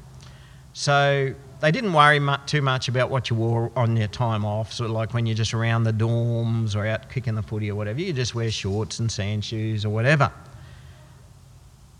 So 0.73 1.33
they 1.63 1.71
didn't 1.71 1.93
worry 1.93 2.19
much, 2.19 2.41
too 2.45 2.61
much 2.61 2.89
about 2.89 3.09
what 3.09 3.29
you 3.29 3.37
wore 3.37 3.71
on 3.77 3.95
your 3.95 4.09
time 4.09 4.43
off, 4.43 4.73
sort 4.73 4.89
of 4.89 4.95
like 4.97 5.13
when 5.13 5.25
you're 5.25 5.33
just 5.33 5.53
around 5.53 5.85
the 5.85 5.93
dorms 5.93 6.75
or 6.75 6.85
out 6.85 7.09
kicking 7.09 7.35
the 7.35 7.41
footy 7.41 7.71
or 7.71 7.75
whatever, 7.75 8.01
you 8.01 8.11
just 8.11 8.35
wear 8.35 8.51
shorts 8.51 8.99
and 8.99 9.09
sand 9.09 9.45
shoes 9.45 9.85
or 9.85 9.89
whatever. 9.89 10.29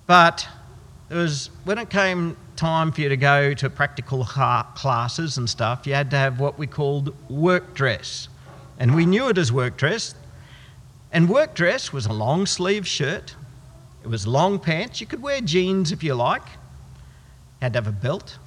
But 0.06 0.46
it 1.10 1.16
was 1.16 1.50
when 1.64 1.78
it 1.78 1.90
came 1.90 2.36
time 2.58 2.92
for 2.92 3.00
you 3.00 3.08
to 3.08 3.16
go 3.16 3.54
to 3.54 3.70
practical 3.70 4.26
classes 4.26 5.38
and 5.38 5.50
stuff, 5.50 5.88
you 5.88 5.94
had 5.94 6.12
to 6.12 6.18
have 6.18 6.42
what 6.42 6.60
we 6.60 6.68
called 6.68 7.16
work 7.30 7.74
dress. 7.74 8.28
And 8.80 8.94
we 8.94 9.06
knew 9.06 9.30
it 9.30 9.38
as 9.38 9.54
work 9.54 9.78
dress. 9.78 10.14
And 11.14 11.30
work 11.30 11.56
dress 11.56 11.94
was 11.94 12.06
a 12.06 12.12
long 12.12 12.48
sleeve 12.48 12.86
shirt, 12.86 13.34
it 14.04 14.08
was 14.08 14.28
long 14.28 14.60
pants. 14.60 15.00
You 15.00 15.08
could 15.08 15.22
wear 15.22 15.40
jeans 15.40 15.94
if 15.94 16.04
you 16.04 16.16
like. 16.16 16.44
Had 17.62 17.72
to 17.72 17.78
have 17.78 17.88
a 17.88 17.94
belt 17.94 18.38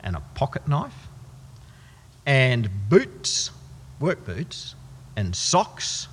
and 0.00 0.16
a 0.16 0.20
pocket 0.34 0.66
knife, 0.66 1.08
and 2.26 2.68
boots, 2.88 3.50
work 4.00 4.24
boots, 4.24 4.74
and 5.16 5.34
socks, 5.34 6.08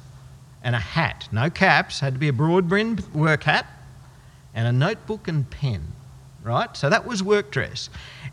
and 0.63 0.76
a 0.76 0.80
hat. 0.80 1.28
No 1.32 1.50
caps, 1.50 2.00
had 2.00 2.13
to 2.13 2.19
be 2.19 2.28
a 2.28 2.34
broad 2.34 2.67
brimmed 2.67 3.02
work 3.13 3.43
hat, 3.43 3.67
and 4.54 4.67
a 4.67 4.71
notebook 4.71 5.28
and 5.28 5.50
pen 5.50 5.93
right? 6.45 6.78
So 6.78 6.89
that 6.89 7.06
was 7.06 7.24
work 7.24 7.52
dress. 7.52 7.89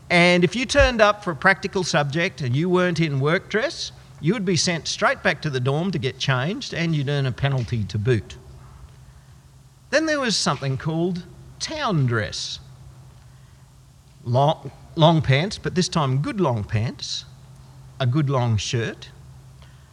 And 0.09 0.43
if 0.43 0.55
you 0.55 0.65
turned 0.65 1.01
up 1.01 1.23
for 1.23 1.31
a 1.31 1.35
practical 1.35 1.83
subject 1.83 2.41
and 2.41 2.55
you 2.55 2.69
weren't 2.69 2.99
in 2.99 3.19
work 3.19 3.49
dress, 3.49 3.91
you 4.21 4.33
would 4.33 4.45
be 4.45 4.55
sent 4.55 4.87
straight 4.87 5.23
back 5.23 5.41
to 5.41 5.49
the 5.49 5.59
dorm 5.59 5.91
to 5.91 5.99
get 5.99 6.19
changed 6.19 6.73
and 6.73 6.95
you'd 6.95 7.09
earn 7.09 7.25
a 7.25 7.31
penalty 7.31 7.83
to 7.85 7.97
boot. 7.97 8.37
Then 9.89 10.05
there 10.05 10.19
was 10.19 10.37
something 10.37 10.77
called 10.77 11.25
town 11.59 12.05
dress. 12.05 12.59
Long, 14.23 14.71
long 14.95 15.21
pants, 15.21 15.57
but 15.57 15.75
this 15.75 15.87
time 15.87 16.21
good 16.21 16.39
long 16.39 16.63
pants, 16.63 17.25
a 17.99 18.05
good 18.05 18.29
long 18.29 18.57
shirt. 18.57 19.09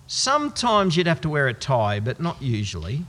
Sometimes 0.06 0.96
you'd 0.96 1.06
have 1.06 1.20
to 1.20 1.28
wear 1.28 1.48
a 1.48 1.54
tie, 1.54 2.00
but 2.00 2.20
not 2.20 2.42
usually. 2.42 3.04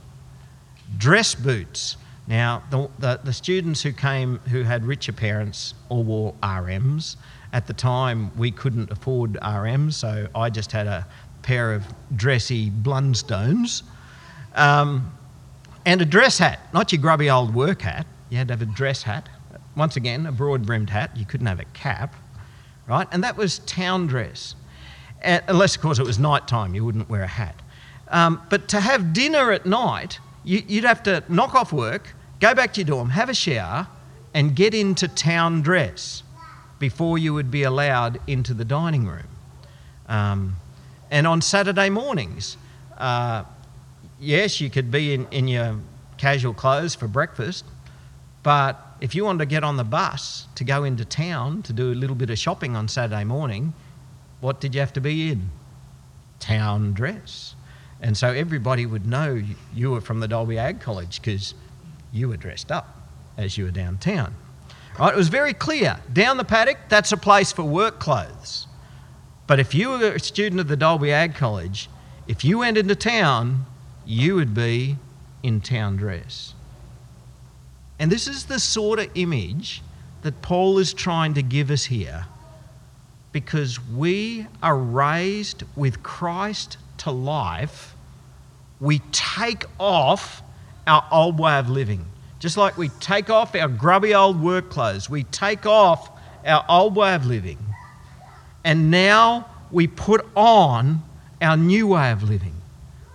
Dress 0.96 1.34
boots. 1.34 1.96
Now, 2.28 2.62
the, 2.70 2.88
the, 2.98 3.20
the, 3.24 3.32
students 3.32 3.82
who 3.82 3.92
came 3.92 4.38
who 4.50 4.62
had 4.62 4.84
richer 4.84 5.12
parents 5.12 5.74
all 5.88 6.04
wore 6.04 6.34
RMs. 6.42 7.16
At 7.52 7.66
the 7.66 7.72
time, 7.72 8.30
we 8.38 8.50
couldn't 8.52 8.90
afford 8.90 9.32
RMs, 9.34 9.94
so 9.94 10.28
I 10.34 10.48
just 10.48 10.70
had 10.70 10.86
a 10.86 11.06
pair 11.42 11.72
of 11.72 11.84
dressy 12.14 12.70
Blundstones. 12.70 13.82
Um, 14.54 15.12
and 15.84 16.00
a 16.00 16.04
dress 16.04 16.38
hat, 16.38 16.60
not 16.72 16.92
your 16.92 17.00
grubby 17.00 17.28
old 17.28 17.54
work 17.54 17.82
hat. 17.82 18.06
You 18.30 18.38
had 18.38 18.48
to 18.48 18.54
have 18.54 18.62
a 18.62 18.66
dress 18.66 19.02
hat. 19.02 19.28
Once 19.76 19.96
again, 19.96 20.26
a 20.26 20.32
broad 20.32 20.66
brimmed 20.66 20.90
hat. 20.90 21.16
You 21.16 21.24
couldn't 21.24 21.46
have 21.46 21.60
a 21.60 21.64
cap, 21.66 22.14
right? 22.86 23.08
And 23.10 23.24
that 23.24 23.36
was 23.36 23.60
town 23.60 24.06
dress. 24.06 24.54
unless, 25.22 25.76
of 25.76 25.82
course, 25.82 25.98
it 25.98 26.06
was 26.06 26.18
night 26.18 26.48
time, 26.48 26.74
you 26.74 26.84
wouldn't 26.84 27.08
wear 27.08 27.22
a 27.22 27.28
hat. 27.28 27.60
Um, 28.08 28.42
but 28.50 28.68
to 28.68 28.80
have 28.80 29.12
dinner 29.12 29.52
at 29.52 29.64
night, 29.64 30.18
you, 30.44 30.62
you'd 30.66 30.84
have 30.84 31.02
to 31.04 31.24
knock 31.28 31.54
off 31.54 31.72
work, 31.72 32.14
go 32.40 32.54
back 32.54 32.74
to 32.74 32.80
your 32.80 32.86
dorm, 32.86 33.10
have 33.10 33.28
a 33.28 33.34
shower, 33.34 33.86
and 34.34 34.54
get 34.54 34.74
into 34.74 35.08
town 35.08 35.62
dress 35.62 36.22
before 36.78 37.16
you 37.16 37.32
would 37.32 37.50
be 37.50 37.62
allowed 37.62 38.20
into 38.26 38.52
the 38.52 38.64
dining 38.64 39.06
room. 39.06 39.28
Um, 40.08 40.56
and 41.10 41.26
on 41.26 41.40
Saturday 41.40 41.90
mornings, 41.90 42.56
uh, 42.98 43.44
yes, 44.20 44.60
you 44.60 44.68
could 44.68 44.90
be 44.90 45.14
in, 45.14 45.26
in 45.30 45.48
your 45.48 45.76
casual 46.18 46.54
clothes 46.54 46.94
for 46.94 47.06
breakfast, 47.06 47.64
but 48.42 48.91
if 49.02 49.16
you 49.16 49.24
wanted 49.24 49.40
to 49.40 49.46
get 49.46 49.64
on 49.64 49.76
the 49.76 49.84
bus 49.84 50.46
to 50.54 50.62
go 50.62 50.84
into 50.84 51.04
town 51.04 51.60
to 51.62 51.72
do 51.72 51.90
a 51.90 51.92
little 51.92 52.14
bit 52.14 52.30
of 52.30 52.38
shopping 52.38 52.76
on 52.76 52.86
Saturday 52.86 53.24
morning, 53.24 53.74
what 54.40 54.60
did 54.60 54.76
you 54.76 54.80
have 54.80 54.92
to 54.92 55.00
be 55.00 55.32
in? 55.32 55.50
Town 56.38 56.92
dress. 56.92 57.56
And 58.00 58.16
so 58.16 58.28
everybody 58.28 58.86
would 58.86 59.04
know 59.04 59.42
you 59.74 59.90
were 59.90 60.00
from 60.00 60.20
the 60.20 60.28
Dalby 60.28 60.56
Ag 60.56 60.80
College 60.80 61.20
because 61.20 61.54
you 62.12 62.28
were 62.28 62.36
dressed 62.36 62.70
up 62.70 62.96
as 63.36 63.58
you 63.58 63.64
were 63.64 63.72
downtown. 63.72 64.36
Right? 64.96 65.12
It 65.12 65.16
was 65.16 65.28
very 65.28 65.52
clear. 65.52 65.98
Down 66.12 66.36
the 66.36 66.44
paddock, 66.44 66.78
that's 66.88 67.10
a 67.10 67.16
place 67.16 67.50
for 67.50 67.64
work 67.64 67.98
clothes. 67.98 68.68
But 69.48 69.58
if 69.58 69.74
you 69.74 69.90
were 69.90 70.12
a 70.12 70.20
student 70.20 70.60
of 70.60 70.68
the 70.68 70.76
Dalby 70.76 71.10
Ag 71.10 71.34
College, 71.34 71.90
if 72.28 72.44
you 72.44 72.58
went 72.58 72.78
into 72.78 72.94
town, 72.94 73.66
you 74.06 74.36
would 74.36 74.54
be 74.54 74.96
in 75.42 75.60
town 75.60 75.96
dress. 75.96 76.54
And 78.02 78.10
this 78.10 78.26
is 78.26 78.46
the 78.46 78.58
sort 78.58 78.98
of 78.98 79.08
image 79.14 79.80
that 80.22 80.42
Paul 80.42 80.78
is 80.78 80.92
trying 80.92 81.34
to 81.34 81.42
give 81.42 81.70
us 81.70 81.84
here 81.84 82.26
because 83.30 83.78
we 83.80 84.48
are 84.60 84.76
raised 84.76 85.62
with 85.76 86.02
Christ 86.02 86.78
to 86.98 87.12
life. 87.12 87.94
We 88.80 88.98
take 89.12 89.66
off 89.78 90.42
our 90.84 91.06
old 91.12 91.38
way 91.38 91.56
of 91.56 91.70
living. 91.70 92.04
Just 92.40 92.56
like 92.56 92.76
we 92.76 92.88
take 92.88 93.30
off 93.30 93.54
our 93.54 93.68
grubby 93.68 94.16
old 94.16 94.42
work 94.42 94.68
clothes, 94.68 95.08
we 95.08 95.22
take 95.22 95.64
off 95.64 96.10
our 96.44 96.64
old 96.68 96.96
way 96.96 97.14
of 97.14 97.24
living, 97.24 97.58
and 98.64 98.90
now 98.90 99.48
we 99.70 99.86
put 99.86 100.26
on 100.34 101.04
our 101.40 101.56
new 101.56 101.86
way 101.86 102.10
of 102.10 102.24
living. 102.24 102.56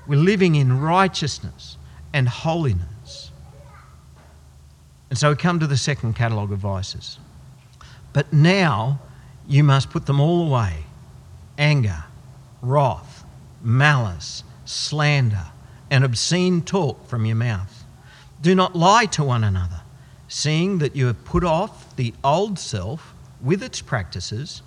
We're 0.08 0.18
living 0.18 0.56
in 0.56 0.80
righteousness 0.80 1.76
and 2.14 2.30
holiness. 2.30 2.97
And 5.10 5.18
so 5.18 5.30
we 5.30 5.36
come 5.36 5.60
to 5.60 5.68
the 5.68 5.78
second 5.78 6.16
catalogue 6.16 6.52
of 6.52 6.60
vices. 6.60 7.20
But 8.14 8.34
now 8.34 9.00
you 9.48 9.64
must 9.64 9.90
put 9.90 10.06
them 10.06 10.20
all 10.20 10.48
away 10.48 10.84
anger, 11.58 12.04
wrath, 12.62 13.26
malice, 13.62 14.44
slander, 14.66 15.46
and 15.90 16.04
obscene 16.04 16.62
talk 16.62 17.08
from 17.08 17.26
your 17.26 17.36
mouth. 17.36 17.84
Do 18.42 18.54
not 18.54 18.76
lie 18.76 19.06
to 19.08 19.24
one 19.24 19.44
another, 19.44 19.82
seeing 20.28 20.78
that 20.80 20.96
you 20.96 21.08
have 21.08 21.26
put 21.26 21.44
off 21.44 21.96
the 21.96 22.14
old 22.24 22.60
self 22.60 23.14
with 23.42 23.64
its 23.64 23.82
practices 23.82 24.62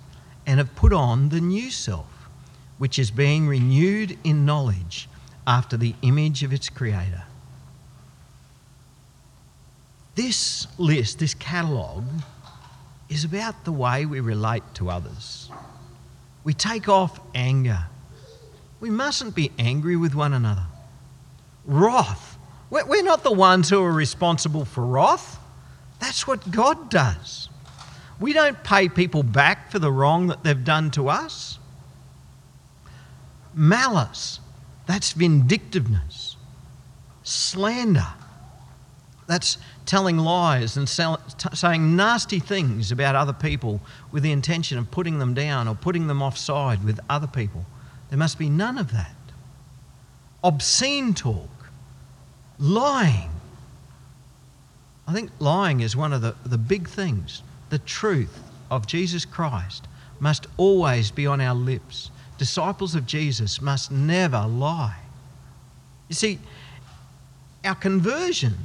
and 0.45 0.57
have 0.57 0.75
put 0.75 0.91
on 0.91 1.29
the 1.29 1.39
new 1.39 1.71
self, 1.71 2.29
which 2.77 2.97
is 2.99 3.11
being 3.11 3.47
renewed 3.47 4.17
in 4.23 4.45
knowledge 4.45 5.07
after 5.47 5.77
the 5.77 5.95
image 6.01 6.43
of 6.43 6.51
its 6.51 6.67
creator. 6.67 7.23
This 10.15 10.67
list, 10.77 11.19
this 11.19 11.33
catalogue, 11.33 12.05
is 13.09 13.23
about 13.23 13.65
the 13.65 13.71
way 13.71 14.05
we 14.05 14.19
relate 14.19 14.63
to 14.75 14.89
others. 14.89 15.49
We 16.43 16.53
take 16.53 16.89
off 16.89 17.19
anger. 17.35 17.85
We 18.79 18.89
mustn't 18.89 19.35
be 19.35 19.51
angry 19.59 19.95
with 19.95 20.15
one 20.15 20.33
another. 20.33 20.65
Wrath 21.65 22.31
we're 22.71 23.03
not 23.03 23.23
the 23.23 23.31
ones 23.31 23.69
who 23.69 23.83
are 23.83 23.91
responsible 23.91 24.65
for 24.65 24.85
wrath. 24.85 25.37
That's 25.99 26.25
what 26.25 26.49
God 26.51 26.89
does. 26.89 27.49
We 28.19 28.33
don't 28.33 28.63
pay 28.63 28.87
people 28.87 29.23
back 29.23 29.71
for 29.71 29.79
the 29.79 29.91
wrong 29.91 30.27
that 30.27 30.43
they've 30.43 30.63
done 30.63 30.91
to 30.91 31.09
us. 31.09 31.59
Malice, 33.53 34.39
that's 34.85 35.11
vindictiveness. 35.11 36.37
Slander, 37.23 38.07
that's 39.27 39.57
telling 39.91 40.17
lies 40.17 40.77
and 40.77 40.87
saying 40.87 41.97
nasty 41.97 42.39
things 42.39 42.93
about 42.93 43.13
other 43.13 43.33
people 43.33 43.81
with 44.13 44.23
the 44.23 44.31
intention 44.31 44.77
of 44.77 44.89
putting 44.89 45.19
them 45.19 45.33
down 45.33 45.67
or 45.67 45.75
putting 45.75 46.07
them 46.07 46.21
offside 46.21 46.81
with 46.85 46.97
other 47.09 47.27
people. 47.27 47.65
There 48.09 48.17
must 48.17 48.39
be 48.39 48.49
none 48.49 48.77
of 48.77 48.93
that. 48.93 49.13
Obscene 50.45 51.13
talk, 51.13 51.49
lying. 52.57 53.31
I 55.09 55.11
think 55.11 55.29
lying 55.39 55.81
is 55.81 55.93
one 55.93 56.13
of 56.13 56.21
the, 56.21 56.37
the 56.45 56.57
big 56.57 56.87
things. 56.87 57.43
The 57.69 57.79
truth 57.79 58.39
of 58.69 58.87
Jesus 58.87 59.25
Christ 59.25 59.89
must 60.21 60.47
always 60.55 61.11
be 61.11 61.27
on 61.27 61.41
our 61.41 61.53
lips. 61.53 62.11
Disciples 62.37 62.95
of 62.95 63.05
Jesus 63.05 63.61
must 63.61 63.91
never 63.91 64.47
lie. 64.47 64.99
You 66.07 66.15
see, 66.15 66.39
our 67.65 67.75
conversion, 67.75 68.57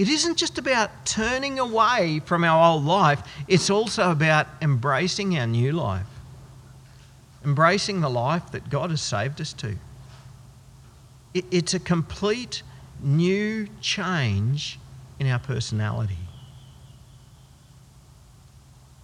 it 0.00 0.08
isn't 0.08 0.38
just 0.38 0.56
about 0.56 1.04
turning 1.04 1.58
away 1.58 2.22
from 2.24 2.42
our 2.42 2.72
old 2.72 2.86
life, 2.86 3.20
it's 3.46 3.68
also 3.68 4.10
about 4.10 4.46
embracing 4.62 5.36
our 5.36 5.46
new 5.46 5.72
life, 5.72 6.06
embracing 7.44 8.00
the 8.00 8.08
life 8.08 8.50
that 8.52 8.70
God 8.70 8.88
has 8.88 9.02
saved 9.02 9.42
us 9.42 9.52
to. 9.52 9.76
It's 11.34 11.74
a 11.74 11.78
complete 11.78 12.62
new 13.02 13.68
change 13.82 14.78
in 15.18 15.26
our 15.26 15.38
personality. 15.38 16.16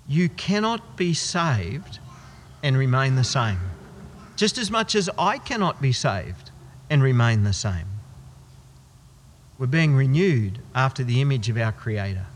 You 0.09 0.31
cannot 0.31 0.97
be 0.97 1.13
saved 1.13 1.99
and 2.63 2.75
remain 2.75 3.17
the 3.17 3.25
same, 3.25 3.61
just 4.35 4.57
as 4.57 4.71
much 4.71 4.95
as 4.95 5.11
I 5.19 5.37
cannot 5.37 5.83
be 5.83 5.93
saved 5.93 6.53
and 6.89 7.03
remain 7.03 7.45
the 7.45 7.53
same. 7.53 7.96
We're 9.59 9.67
being 9.67 9.95
renewed 9.95 10.59
after 10.75 11.03
the 11.03 11.21
image 11.21 11.49
of 11.49 11.57
our 11.57 11.73
Creator. 11.73 12.27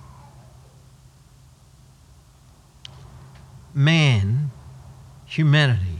Man, 3.74 4.50
humanity, 5.26 5.98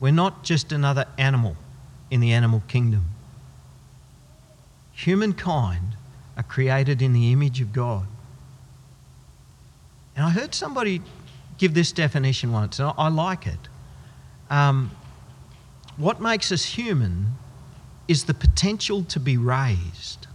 we're 0.00 0.12
not 0.12 0.44
just 0.44 0.72
another 0.72 1.06
animal 1.18 1.56
in 2.10 2.20
the 2.20 2.32
animal 2.32 2.62
kingdom 2.68 3.14
humankind 4.94 5.96
are 6.36 6.42
created 6.42 7.02
in 7.02 7.12
the 7.12 7.32
image 7.32 7.60
of 7.60 7.72
God. 7.72 8.06
And 10.16 10.24
I 10.24 10.30
heard 10.30 10.54
somebody 10.54 11.02
give 11.58 11.74
this 11.74 11.92
definition 11.92 12.52
once, 12.52 12.78
and 12.78 12.92
I, 12.96 13.08
like 13.08 13.46
it. 13.46 13.68
Um, 14.48 14.92
what 15.96 16.20
makes 16.20 16.52
us 16.52 16.64
human 16.64 17.34
is 18.08 18.24
the 18.24 18.34
potential 18.34 19.02
to 19.04 19.20
be 19.20 19.36
raised. 19.36 20.26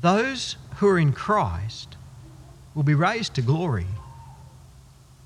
Those 0.00 0.56
who 0.76 0.88
are 0.88 0.98
in 0.98 1.12
Christ 1.12 1.96
will 2.74 2.82
be 2.82 2.94
raised 2.94 3.34
to 3.34 3.42
glory. 3.42 3.86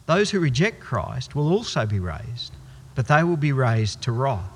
Those 0.07 0.31
who 0.31 0.41
reject 0.41 0.81
Christ 0.81 1.35
will 1.35 1.51
also 1.53 1.87
be 1.87 2.01
raised, 2.01 2.53
but 2.95 3.09
they 3.09 3.23
will 3.23 3.37
be 3.37 3.53
raised 3.53 4.03
to 4.03 4.13
wrath. 4.13 4.51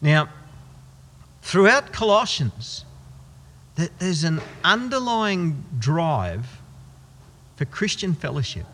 Now, 0.00 0.28
throughout 1.42 1.92
Colossians 1.92 2.84
there's 3.74 4.24
an 4.24 4.40
underlying 4.62 5.64
drive 5.78 6.60
for 7.56 7.64
Christian 7.64 8.14
fellowship 8.14 8.66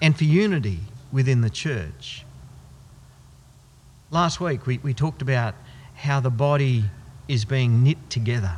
and 0.00 0.16
for 0.16 0.24
unity 0.24 0.80
within 1.12 1.40
the 1.40 1.50
church. 1.50 2.24
Last 4.12 4.40
week 4.42 4.66
we, 4.66 4.76
we 4.76 4.92
talked 4.92 5.22
about 5.22 5.54
how 5.94 6.20
the 6.20 6.30
body 6.30 6.84
is 7.28 7.46
being 7.46 7.82
knit 7.82 8.10
together 8.10 8.56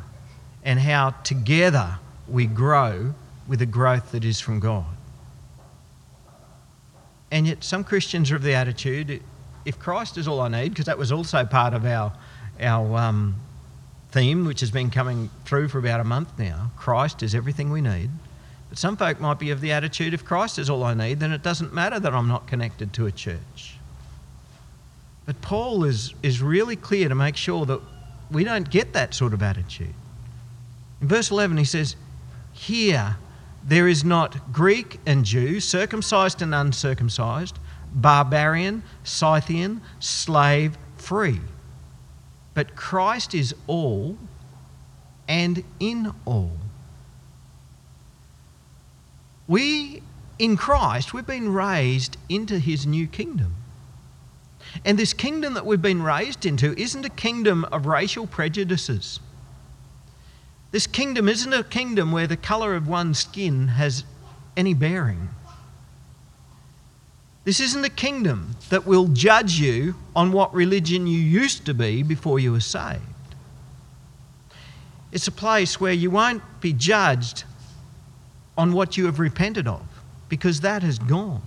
and 0.64 0.80
how 0.80 1.10
together 1.22 2.00
we 2.28 2.46
grow 2.46 3.14
with 3.46 3.62
a 3.62 3.66
growth 3.66 4.10
that 4.10 4.24
is 4.24 4.40
from 4.40 4.58
God. 4.58 4.86
And 7.30 7.46
yet, 7.46 7.62
some 7.62 7.84
Christians 7.84 8.32
are 8.32 8.36
of 8.36 8.42
the 8.42 8.54
attitude 8.54 9.22
if 9.64 9.78
Christ 9.78 10.18
is 10.18 10.26
all 10.26 10.40
I 10.40 10.48
need, 10.48 10.70
because 10.70 10.86
that 10.86 10.98
was 10.98 11.12
also 11.12 11.44
part 11.44 11.72
of 11.72 11.84
our 11.84 12.12
our 12.60 12.96
um, 12.96 13.36
theme, 14.10 14.44
which 14.44 14.60
has 14.60 14.72
been 14.72 14.90
coming 14.90 15.30
through 15.44 15.68
for 15.68 15.78
about 15.78 16.00
a 16.00 16.04
month 16.04 16.36
now 16.38 16.72
Christ 16.76 17.22
is 17.22 17.32
everything 17.32 17.70
we 17.70 17.80
need. 17.80 18.10
But 18.70 18.78
some 18.78 18.96
folk 18.96 19.20
might 19.20 19.38
be 19.38 19.50
of 19.50 19.60
the 19.60 19.70
attitude 19.70 20.14
if 20.14 20.24
Christ 20.24 20.58
is 20.58 20.68
all 20.68 20.82
I 20.82 20.94
need, 20.94 21.20
then 21.20 21.30
it 21.30 21.44
doesn't 21.44 21.72
matter 21.72 22.00
that 22.00 22.12
I'm 22.12 22.26
not 22.26 22.48
connected 22.48 22.92
to 22.94 23.06
a 23.06 23.12
church. 23.12 23.76
But 25.26 25.40
Paul 25.40 25.84
is, 25.84 26.14
is 26.22 26.42
really 26.42 26.76
clear 26.76 27.08
to 27.08 27.14
make 27.14 27.36
sure 27.36 27.64
that 27.66 27.80
we 28.30 28.44
don't 28.44 28.68
get 28.68 28.92
that 28.92 29.14
sort 29.14 29.32
of 29.32 29.42
attitude. 29.42 29.94
In 31.00 31.08
verse 31.08 31.30
11, 31.30 31.56
he 31.56 31.64
says, 31.64 31.96
Here 32.52 33.16
there 33.62 33.88
is 33.88 34.04
not 34.04 34.52
Greek 34.52 35.00
and 35.06 35.24
Jew, 35.24 35.60
circumcised 35.60 36.42
and 36.42 36.54
uncircumcised, 36.54 37.58
barbarian, 37.94 38.82
Scythian, 39.02 39.80
slave, 40.00 40.76
free. 40.96 41.40
But 42.52 42.76
Christ 42.76 43.34
is 43.34 43.54
all 43.66 44.16
and 45.26 45.64
in 45.80 46.12
all. 46.24 46.52
We, 49.46 50.02
in 50.38 50.56
Christ, 50.56 51.12
we've 51.12 51.26
been 51.26 51.52
raised 51.52 52.16
into 52.28 52.58
his 52.58 52.86
new 52.86 53.06
kingdom. 53.06 53.54
And 54.84 54.98
this 54.98 55.12
kingdom 55.12 55.54
that 55.54 55.66
we've 55.66 55.82
been 55.82 56.02
raised 56.02 56.46
into 56.46 56.78
isn't 56.78 57.04
a 57.04 57.10
kingdom 57.10 57.64
of 57.66 57.86
racial 57.86 58.26
prejudices. 58.26 59.20
This 60.70 60.86
kingdom 60.86 61.28
isn't 61.28 61.52
a 61.52 61.62
kingdom 61.62 62.10
where 62.10 62.26
the 62.26 62.36
colour 62.36 62.74
of 62.74 62.88
one's 62.88 63.20
skin 63.20 63.68
has 63.68 64.04
any 64.56 64.74
bearing. 64.74 65.28
This 67.44 67.60
isn't 67.60 67.84
a 67.84 67.90
kingdom 67.90 68.56
that 68.70 68.86
will 68.86 69.08
judge 69.08 69.60
you 69.60 69.94
on 70.16 70.32
what 70.32 70.52
religion 70.54 71.06
you 71.06 71.18
used 71.18 71.66
to 71.66 71.74
be 71.74 72.02
before 72.02 72.40
you 72.40 72.52
were 72.52 72.60
saved. 72.60 73.02
It's 75.12 75.28
a 75.28 75.32
place 75.32 75.78
where 75.80 75.92
you 75.92 76.10
won't 76.10 76.42
be 76.60 76.72
judged 76.72 77.44
on 78.56 78.72
what 78.72 78.96
you 78.96 79.06
have 79.06 79.20
repented 79.20 79.68
of, 79.68 79.82
because 80.28 80.62
that 80.62 80.82
has 80.82 80.98
gone. 80.98 81.42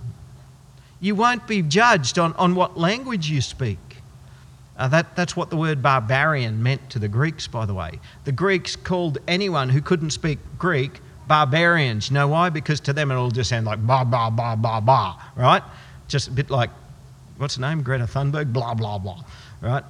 You 1.00 1.14
won't 1.14 1.46
be 1.46 1.62
judged 1.62 2.18
on, 2.18 2.32
on 2.34 2.54
what 2.54 2.78
language 2.78 3.30
you 3.30 3.40
speak. 3.40 3.78
Uh, 4.76 4.88
that, 4.88 5.16
that's 5.16 5.36
what 5.36 5.50
the 5.50 5.56
word 5.56 5.82
barbarian 5.82 6.62
meant 6.62 6.90
to 6.90 6.98
the 6.98 7.08
Greeks, 7.08 7.48
by 7.48 7.66
the 7.66 7.74
way. 7.74 7.98
The 8.24 8.32
Greeks 8.32 8.76
called 8.76 9.18
anyone 9.26 9.68
who 9.68 9.80
couldn't 9.80 10.10
speak 10.10 10.38
Greek 10.56 11.00
barbarians. 11.26 12.10
You 12.10 12.14
know 12.14 12.28
why? 12.28 12.48
Because 12.48 12.80
to 12.80 12.92
them 12.92 13.10
it 13.10 13.16
all 13.16 13.30
just 13.30 13.50
sounded 13.50 13.68
like 13.68 13.84
ba, 13.84 14.04
ba, 14.04 14.30
ba, 14.30 14.56
ba, 14.56 14.80
ba, 14.80 15.16
right? 15.36 15.62
Just 16.06 16.28
a 16.28 16.30
bit 16.30 16.48
like, 16.48 16.70
what's 17.36 17.56
the 17.56 17.60
name? 17.60 17.82
Greta 17.82 18.04
Thunberg? 18.04 18.52
Blah, 18.52 18.74
blah, 18.74 18.98
blah, 18.98 19.22
right? 19.60 19.84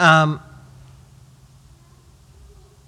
Um, 0.00 0.40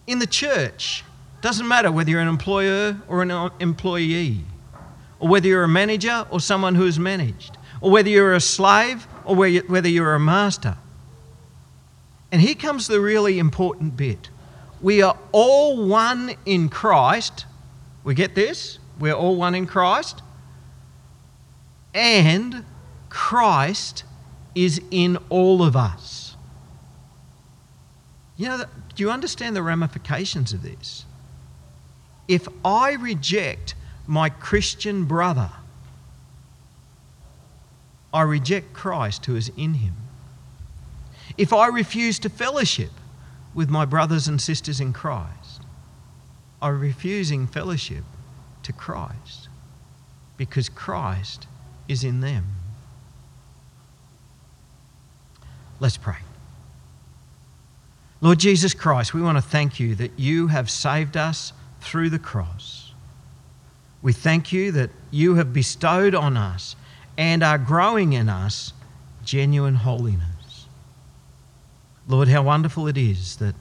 in 0.07 0.19
the 0.19 0.27
church, 0.27 1.05
doesn't 1.41 1.69
matter 1.69 1.93
whether 1.93 2.11
you're 2.11 2.21
an 2.21 2.29
employer 2.29 2.97
or 3.07 3.23
an 3.23 3.51
employee, 3.61 4.41
or 5.25 5.29
whether 5.29 5.49
you're 5.49 5.65
a 5.65 5.69
manager 5.69 6.27
or 6.29 6.39
someone 6.39 6.75
who 6.75 6.85
is 6.85 6.99
managed, 6.99 7.57
or 7.81 7.91
whether 7.91 8.11
you're 8.11 8.35
a 8.35 8.41
slave 8.41 9.07
or 9.25 9.35
whether 9.35 9.89
you're 9.89 10.15
a 10.15 10.21
master. 10.21 10.77
And 12.31 12.43
here 12.43 12.55
comes 12.55 12.89
the 12.89 13.01
really 13.01 13.39
important 13.39 13.97
bit. 13.97 14.29
We 14.83 15.01
are 15.01 15.17
all 15.33 15.87
one 15.87 16.35
in 16.45 16.69
Christ. 16.69 17.47
We 18.05 18.15
get 18.15 18.35
this? 18.35 18.79
We're 19.01 19.15
all 19.15 19.37
one 19.37 19.55
in 19.55 19.67
Christ. 19.67 20.21
And 21.95 22.63
Christ 23.09 24.05
is 24.55 24.79
in 24.91 25.17
all 25.31 25.63
of 25.63 25.75
us. 25.75 26.37
You 28.37 28.49
know, 28.49 28.65
do 28.95 29.03
you 29.03 29.11
understand 29.11 29.57
the 29.57 29.63
ramifications 29.63 30.53
of 30.53 30.61
this? 30.61 31.07
If 32.29 32.47
I 32.63 32.93
reject 32.93 33.75
my 34.07 34.29
Christian 34.29 35.05
brother, 35.05 35.51
I 38.13 38.23
reject 38.23 38.73
Christ 38.73 39.27
who 39.27 39.37
is 39.37 39.51
in 39.57 39.75
him. 39.75 39.95
If 41.37 41.53
I 41.53 41.67
refuse 41.67 42.19
to 42.21 42.29
fellowship 42.29 42.91
with 43.55 43.69
my 43.69 43.85
brothers 43.85 44.29
and 44.29 44.41
sisters 44.41 44.81
in 44.81 44.93
Christ, 44.93 45.63
I'm 46.63 46.81
refusing 46.81 47.47
fellowship 47.47 48.05
to 48.63 48.73
Christ 48.73 49.49
because 50.37 50.69
Christ 50.69 51.47
is 51.89 52.05
in 52.05 52.21
them. 52.21 52.47
Let's 55.81 55.97
pray. 55.97 56.17
Lord 58.21 58.39
Jesus 58.39 58.73
Christ, 58.73 59.13
we 59.13 59.21
want 59.21 59.37
to 59.37 59.43
thank 59.43 59.79
you 59.79 59.95
that 59.97 60.19
you 60.19 60.47
have 60.47 60.71
saved 60.71 61.17
us 61.17 61.53
through 61.81 62.11
the 62.11 62.19
cross. 62.19 62.84
We 64.05 64.13
thank 64.13 64.53
you 64.53 64.71
that 64.71 64.91
you 65.11 65.35
have 65.35 65.53
bestowed 65.53 66.15
on 66.15 66.37
us 66.37 66.77
and 67.19 67.43
are 67.43 67.59
growing 67.59 68.13
in 68.13 68.29
us 68.29 68.73
genuine 69.25 69.75
holiness. 69.75 70.67
Lord, 72.07 72.29
how 72.29 72.43
wonderful 72.43 72.87
it 72.87 72.97
is 72.97 73.39
that, 73.39 73.57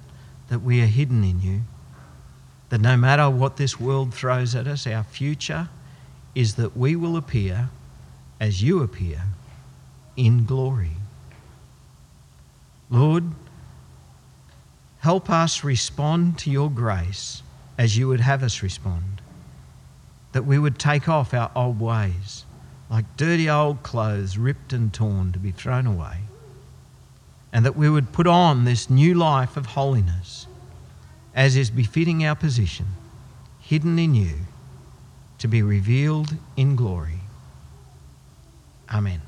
that 0.49 0.59
we 0.59 0.83
are 0.83 0.85
hidden 0.85 1.23
in 1.23 1.41
you, 1.41 1.61
that 2.69 2.81
no 2.81 2.95
matter 2.95 3.27
what 3.27 3.57
this 3.57 3.79
world 3.79 4.13
throws 4.13 4.53
at 4.53 4.67
us, 4.67 4.85
our 4.85 5.03
future 5.03 5.69
is 6.35 6.53
that 6.55 6.77
we 6.77 6.95
will 6.95 7.17
appear 7.17 7.69
as 8.39 8.61
you 8.61 8.83
appear 8.83 9.21
in 10.15 10.45
glory. 10.45 10.97
Lord, 12.91 13.31
Help 15.03 15.29
us 15.29 15.65
respond 15.65 16.39
to 16.39 16.49
your 16.49 16.71
grace 16.71 17.43
as 17.77 17.97
you 17.97 18.07
would 18.07 18.21
have 18.21 18.41
us 18.41 18.63
respond. 18.63 19.12
That 20.33 20.45
we 20.45 20.59
would 20.59 20.77
take 20.77 21.07
off 21.07 21.33
our 21.33 21.51
old 21.55 21.79
ways, 21.79 22.45
like 22.89 23.17
dirty 23.17 23.49
old 23.49 23.81
clothes 23.81 24.37
ripped 24.37 24.73
and 24.73 24.93
torn 24.93 25.31
to 25.31 25.39
be 25.39 25.51
thrown 25.51 25.87
away. 25.87 26.17
And 27.51 27.65
that 27.65 27.75
we 27.75 27.89
would 27.89 28.11
put 28.11 28.27
on 28.27 28.65
this 28.65 28.89
new 28.89 29.13
life 29.13 29.57
of 29.57 29.67
holiness, 29.67 30.47
as 31.35 31.55
is 31.55 31.69
befitting 31.69 32.25
our 32.25 32.35
position, 32.35 32.87
hidden 33.59 33.97
in 33.97 34.13
you, 34.15 34.33
to 35.37 35.47
be 35.47 35.61
revealed 35.61 36.35
in 36.55 36.75
glory. 36.75 37.19
Amen. 38.91 39.21